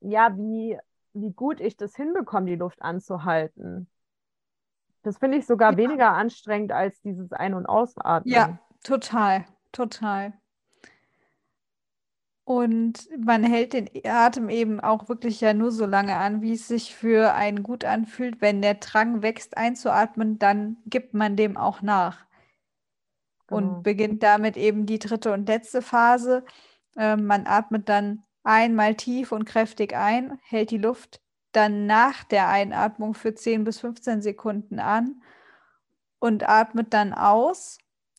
ja, 0.00 0.36
wie 0.36 0.78
wie 1.12 1.32
gut 1.32 1.60
ich 1.60 1.76
das 1.76 1.96
hinbekomme, 1.96 2.46
die 2.46 2.56
Luft 2.56 2.82
anzuhalten. 2.82 3.88
Das 5.02 5.18
finde 5.18 5.38
ich 5.38 5.46
sogar 5.46 5.72
ja. 5.72 5.78
weniger 5.78 6.12
anstrengend 6.12 6.72
als 6.72 7.00
dieses 7.00 7.32
Ein- 7.32 7.54
und 7.54 7.66
Ausatmen. 7.66 8.32
Ja, 8.32 8.58
total, 8.82 9.44
total. 9.72 10.34
Und 12.44 13.08
man 13.16 13.44
hält 13.44 13.74
den 13.74 13.88
Atem 14.04 14.48
eben 14.48 14.80
auch 14.80 15.08
wirklich 15.08 15.40
ja 15.40 15.54
nur 15.54 15.70
so 15.70 15.86
lange 15.86 16.16
an, 16.16 16.42
wie 16.42 16.54
es 16.54 16.66
sich 16.66 16.94
für 16.94 17.32
einen 17.32 17.62
gut 17.62 17.84
anfühlt. 17.84 18.40
Wenn 18.40 18.60
der 18.60 18.74
Drang 18.74 19.22
wächst, 19.22 19.56
einzuatmen, 19.56 20.38
dann 20.38 20.78
gibt 20.84 21.14
man 21.14 21.36
dem 21.36 21.56
auch 21.56 21.80
nach. 21.80 22.26
Genau. 23.46 23.76
Und 23.76 23.82
beginnt 23.84 24.22
damit 24.22 24.56
eben 24.56 24.84
die 24.84 24.98
dritte 24.98 25.32
und 25.32 25.46
letzte 25.46 25.80
Phase. 25.80 26.44
Äh, 26.96 27.16
man 27.16 27.46
atmet 27.46 27.88
dann 27.88 28.24
Einmal 28.42 28.94
tief 28.94 29.32
und 29.32 29.44
kräftig 29.44 29.94
ein, 29.94 30.38
hält 30.42 30.70
die 30.70 30.78
Luft 30.78 31.20
dann 31.52 31.86
nach 31.86 32.24
der 32.24 32.48
Einatmung 32.48 33.14
für 33.14 33.34
10 33.34 33.64
bis 33.64 33.80
15 33.80 34.22
Sekunden 34.22 34.78
an 34.78 35.22
und 36.18 36.48
atmet 36.48 36.94
dann 36.94 37.12
aus. 37.12 37.78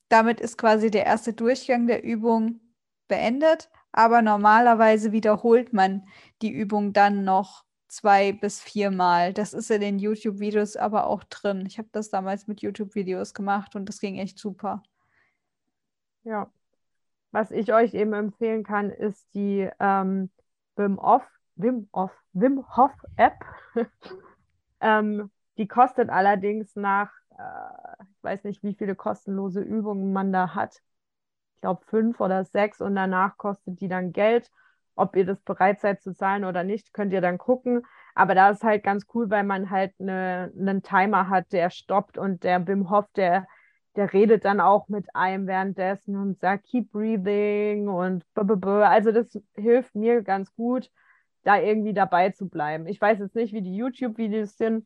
Damit 0.10 0.42
ist 0.42 0.58
quasi 0.58 0.92
der 0.92 1.06
erste 1.06 1.34
Durchgang 1.34 1.88
der 1.88 2.04
Übung 2.04 2.60
beendet, 3.08 3.70
aber 3.92 4.22
normalerweise 4.22 5.12
wiederholt 5.12 5.74
man 5.74 6.08
die 6.42 6.52
Übung 6.52 6.94
dann 6.94 7.24
noch 7.24 7.64
zwei 7.88 8.32
bis 8.32 8.62
viermal. 8.62 9.34
Das 9.34 9.54
ist 9.54 9.72
in 9.72 9.82
den 9.82 10.00
YouTube-Videos 10.00 10.76
aber 10.78 11.08
auch 11.08 11.24
drin. 11.26 11.66
Ich 11.66 11.78
habe 11.78 11.90
das 11.92 12.10
damals 12.10 12.48
mit 12.48 12.62
YouTube-Videos 12.62 13.34
gemacht 13.34 13.76
und 13.76 13.88
das 13.88 14.00
ging 14.00 14.18
echt 14.18 14.40
super. 14.40 14.84
Ja. 16.24 16.52
Was 17.32 17.52
ich 17.52 17.74
euch 17.74 17.94
eben 17.94 18.14
empfehlen 18.14 18.64
kann, 18.64 18.90
ist 18.90 19.34
die 19.34 19.70
ähm, 19.80 20.30
Wim 20.76 21.02
Hof, 21.02 21.24
Wim 21.56 21.88
Hof, 21.94 22.12
Wim 22.34 22.66
Hof 22.76 22.92
App. 23.16 23.46
ähm, 24.82 25.32
die 25.58 25.68
kostet 25.68 26.10
allerdings 26.10 26.76
nach, 26.76 27.12
äh, 27.38 28.04
ich 28.18 28.24
weiß 28.24 28.44
nicht, 28.44 28.64
wie 28.64 28.74
viele 28.74 28.96
kostenlose 28.96 29.62
Übungen 29.62 30.12
man 30.12 30.34
da 30.34 30.56
hat. 30.56 30.76
Ich 31.56 31.62
glaube 31.62 31.86
fünf 31.86 32.20
oder 32.20 32.44
sechs 32.44 32.82
und 32.82 32.96
danach 32.96 33.38
kostet 33.38 33.80
die 33.80 33.88
dann 33.88 34.12
Geld. 34.12 34.52
Ob 34.96 35.16
ihr 35.16 35.26
das 35.26 35.40
bereit 35.42 35.80
seid 35.80 36.02
zu 36.02 36.14
zahlen 36.14 36.44
oder 36.44 36.64
nicht, 36.64 36.94
könnt 36.94 37.14
ihr 37.14 37.22
dann 37.22 37.38
gucken. 37.38 37.84
Aber 38.14 38.36
da 38.36 38.50
ist 38.50 38.64
halt 38.64 38.84
ganz 38.84 39.06
cool, 39.14 39.30
weil 39.30 39.46
man 39.46 39.70
halt 39.70 39.94
eine, 40.00 40.52
einen 40.58 40.84
Timer 40.84 41.30
hat, 41.30 41.54
der 41.54 41.70
stoppt 41.70 42.18
und 42.18 42.44
der 42.44 42.68
Wim 42.68 42.90
Hof, 42.90 43.06
der, 43.16 43.48
der 43.96 44.14
redet 44.14 44.46
dann 44.46 44.62
auch 44.62 44.88
mit 44.88 45.14
einem 45.16 45.48
währenddessen 45.48 46.16
und 46.16 46.40
sagt, 46.40 46.66
keep 46.66 46.92
breathing 46.92 47.88
und 47.88 48.24
blablabla. 48.34 48.90
also 48.90 49.12
das 49.12 49.38
hilft 49.56 49.96
mir 49.96 50.22
ganz 50.22 50.54
gut, 50.56 50.90
da 51.44 51.60
irgendwie 51.60 51.94
dabei 51.94 52.30
zu 52.32 52.48
bleiben. 52.48 52.88
Ich 52.88 53.02
weiß 53.02 53.20
jetzt 53.20 53.36
nicht, 53.36 53.54
wie 53.54 53.62
die 53.62 53.76
YouTube-Videos 53.76 54.58
sind, 54.58 54.86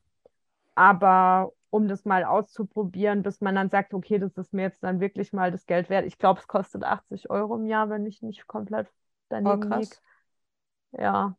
aber 0.74 1.52
um 1.70 1.88
das 1.88 2.06
mal 2.06 2.24
auszuprobieren, 2.24 3.22
bis 3.22 3.42
man 3.42 3.56
dann 3.56 3.70
sagt, 3.70 3.94
okay, 3.94 4.18
das 4.18 4.38
ist 4.38 4.54
mir 4.54 4.64
jetzt 4.64 4.82
dann 4.82 5.02
wirklich 5.02 5.34
mal 5.34 5.52
das 5.52 5.66
Geld 5.66 5.90
wert. 5.90 6.06
Ich 6.06 6.18
glaube, 6.18 6.40
es 6.40 6.48
kostet 6.48 6.84
80 6.84 7.30
Euro 7.30 7.58
im 7.58 7.68
Jahr, 7.68 7.90
wenn 7.90 8.06
ich 8.06 8.22
nicht 8.22 8.48
komplett 8.48 8.88
daneben 9.30 9.72
oh, 9.72 9.78
liege. 9.78 9.96
Ja, 10.94 11.36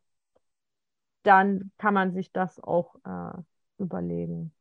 dann 1.23 1.71
kann 1.77 1.93
man 1.93 2.13
sich 2.13 2.31
das 2.31 2.59
auch 2.59 2.95
äh, 3.03 3.41
überlegen. 3.79 4.53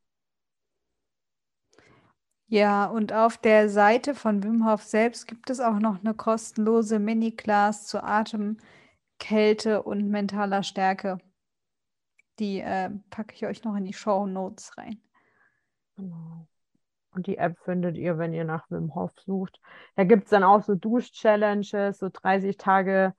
Ja, 2.48 2.86
und 2.86 3.12
auf 3.12 3.38
der 3.38 3.68
Seite 3.68 4.14
von 4.14 4.44
Wim 4.44 4.64
Hof 4.70 4.82
selbst 4.82 5.26
gibt 5.26 5.50
es 5.50 5.58
auch 5.58 5.80
noch 5.80 5.98
eine 6.00 6.14
kostenlose 6.14 7.00
Mini-Class 7.00 7.86
zu 7.86 8.02
Atem, 8.04 8.58
Kälte 9.18 9.82
und 9.82 10.08
mentaler 10.08 10.62
Stärke. 10.62 11.18
Die 12.38 12.60
äh, 12.60 12.90
packe 13.10 13.34
ich 13.34 13.46
euch 13.46 13.64
noch 13.64 13.74
in 13.74 13.84
die 13.84 13.92
Show 13.92 14.26
Notes 14.26 14.76
rein. 14.78 15.00
Genau. 15.96 16.46
Und 17.10 17.26
die 17.26 17.38
App 17.38 17.58
findet 17.64 17.96
ihr, 17.96 18.18
wenn 18.18 18.32
ihr 18.32 18.44
nach 18.44 18.70
Wim 18.70 18.94
Hof 18.94 19.12
sucht. 19.24 19.60
Da 19.96 20.04
gibt 20.04 20.24
es 20.24 20.30
dann 20.30 20.44
auch 20.44 20.62
so 20.62 20.74
Dusch-Challenges, 20.76 21.98
so 21.98 22.10
30 22.12 22.58
Tage 22.58 23.14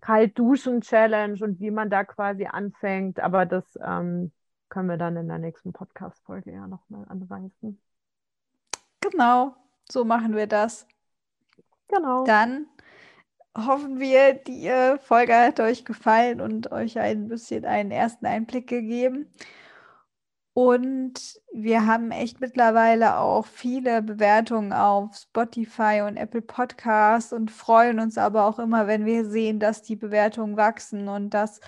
Kalt-Duschen-Challenge 0.00 1.42
und 1.42 1.60
wie 1.60 1.70
man 1.70 1.88
da 1.88 2.04
quasi 2.04 2.44
anfängt. 2.46 3.20
Aber 3.20 3.46
das 3.46 3.78
ähm, 3.82 4.32
können 4.68 4.88
wir 4.88 4.98
dann 4.98 5.16
in 5.16 5.28
der 5.28 5.38
nächsten 5.38 5.72
Podcast-Folge 5.72 6.52
ja 6.52 6.66
nochmal 6.66 7.06
anreißen. 7.08 7.80
Genau, 9.02 9.54
so 9.90 10.04
machen 10.04 10.34
wir 10.36 10.46
das. 10.46 10.86
Genau. 11.88 12.24
Dann 12.24 12.66
hoffen 13.56 14.00
wir, 14.00 14.34
die 14.34 14.66
äh, 14.66 14.98
Folge 14.98 15.34
hat 15.34 15.60
euch 15.60 15.84
gefallen 15.84 16.40
und 16.40 16.72
euch 16.72 16.98
ein 16.98 17.28
bisschen 17.28 17.64
einen 17.64 17.90
ersten 17.90 18.26
Einblick 18.26 18.66
gegeben. 18.68 19.32
Und 20.54 21.40
wir 21.52 21.86
haben 21.86 22.10
echt 22.10 22.40
mittlerweile 22.40 23.16
auch 23.18 23.46
viele 23.46 24.02
Bewertungen 24.02 24.72
auf 24.74 25.14
Spotify 25.16 26.02
und 26.06 26.18
Apple 26.18 26.42
Podcasts 26.42 27.32
und 27.32 27.50
freuen 27.50 28.00
uns 28.00 28.18
aber 28.18 28.44
auch 28.44 28.58
immer, 28.58 28.86
wenn 28.86 29.06
wir 29.06 29.24
sehen, 29.24 29.60
dass 29.60 29.82
die 29.82 29.96
Bewertungen 29.96 30.58
wachsen 30.58 31.08
und 31.08 31.30
dass, 31.30 31.60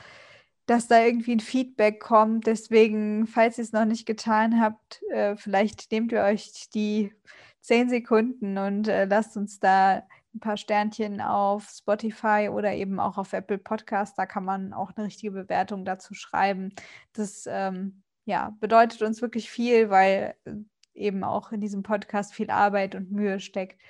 dass 0.67 0.89
da 0.89 1.03
irgendwie 1.03 1.33
ein 1.37 1.41
Feedback 1.41 2.01
kommt. 2.01 2.47
Deswegen, 2.47 3.27
falls 3.27 3.59
ihr 3.59 3.65
es 3.65 3.73
noch 3.73 3.85
nicht 3.85 4.07
getan 4.07 4.61
habt, 4.61 5.03
äh, 5.11 5.37
vielleicht 5.37 5.91
nehmt 5.93 6.13
ihr 6.13 6.23
euch 6.23 6.69
die 6.75 7.13
zehn 7.61 7.89
Sekunden 7.89 8.59
und 8.59 8.89
äh, 8.89 9.05
lasst 9.07 9.37
uns 9.37 9.61
da 9.61 10.03
ein 10.35 10.41
paar 10.41 10.57
Sternchen 10.57 11.21
auf 11.21 11.69
Spotify 11.69 12.49
oder 12.53 12.73
eben 12.75 12.99
auch 12.99 13.19
auf 13.19 13.33
Apple 13.33 13.59
Podcast. 13.59 14.19
Da 14.19 14.27
kann 14.27 14.45
man 14.45 14.73
auch 14.73 14.93
eine 14.97 15.07
richtige 15.07 15.33
Bewertung 15.33 15.85
dazu 15.85 16.15
schreiben. 16.15 16.75
Das 17.13 17.49
ähm, 17.49 18.03
ja, 18.25 18.57
bedeutet 18.61 19.03
uns 19.03 19.23
wirklich 19.23 19.51
viel, 19.51 19.91
weil 19.91 20.35
äh, 20.45 20.55
eben 20.95 21.25
auch 21.25 21.53
in 21.53 21.61
diesem 21.61 21.83
Podcast 21.83 22.35
viel 22.35 22.51
Arbeit 22.51 22.95
und 22.95 23.13
Mühe 23.13 23.41
steckt. 23.41 23.81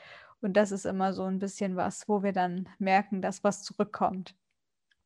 Und 0.41 0.55
das 0.57 0.73
ist 0.73 0.85
immer 0.85 1.13
so 1.13 1.25
ein 1.25 1.39
bisschen 1.39 1.77
was, 1.77 2.09
wo 2.09 2.23
wir 2.23 2.33
dann 2.33 2.69
merken, 2.79 3.23
dass 3.23 3.45
was 3.45 3.63
zurückkommt. 3.63 4.35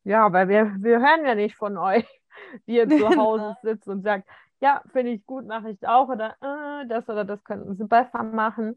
Ja, 0.08 0.32
weil 0.32 0.48
wir, 0.48 0.74
wir 0.78 1.00
hören 1.00 1.26
ja 1.26 1.34
nicht 1.34 1.54
von 1.56 1.76
euch, 1.76 2.06
wie 2.64 2.76
ihr 2.76 2.88
zu 2.88 3.08
Hause 3.18 3.54
sitzt 3.62 3.86
und 3.88 4.02
sagt, 4.02 4.26
ja, 4.58 4.82
finde 4.90 5.12
ich 5.12 5.26
gut, 5.26 5.46
mache 5.46 5.70
ich 5.70 5.86
auch 5.86 6.08
oder 6.08 6.34
äh, 6.40 6.86
das 6.88 7.06
oder 7.10 7.26
das 7.26 7.44
könnten 7.44 7.76
sie 7.76 7.84
besser 7.84 8.22
machen. 8.22 8.76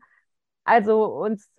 Also 0.66 1.06
uns, 1.06 1.50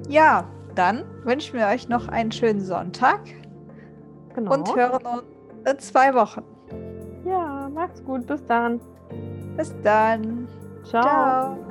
Ja, 0.08 0.48
dann 0.74 1.04
wünschen 1.24 1.58
wir 1.58 1.66
euch 1.66 1.88
noch 1.88 2.06
einen 2.08 2.32
schönen 2.32 2.60
Sonntag 2.60 3.20
genau. 4.34 4.52
und 4.54 4.76
hören 4.76 5.04
uns 5.04 5.24
in 5.68 5.78
zwei 5.78 6.14
Wochen. 6.14 6.42
Ja, 7.24 7.68
macht's 7.72 8.02
gut. 8.04 8.26
Bis 8.26 8.44
dann. 8.46 8.80
Bis 9.56 9.74
dann. 9.82 10.48
Ciao. 10.84 11.02
Ciao. 11.02 11.67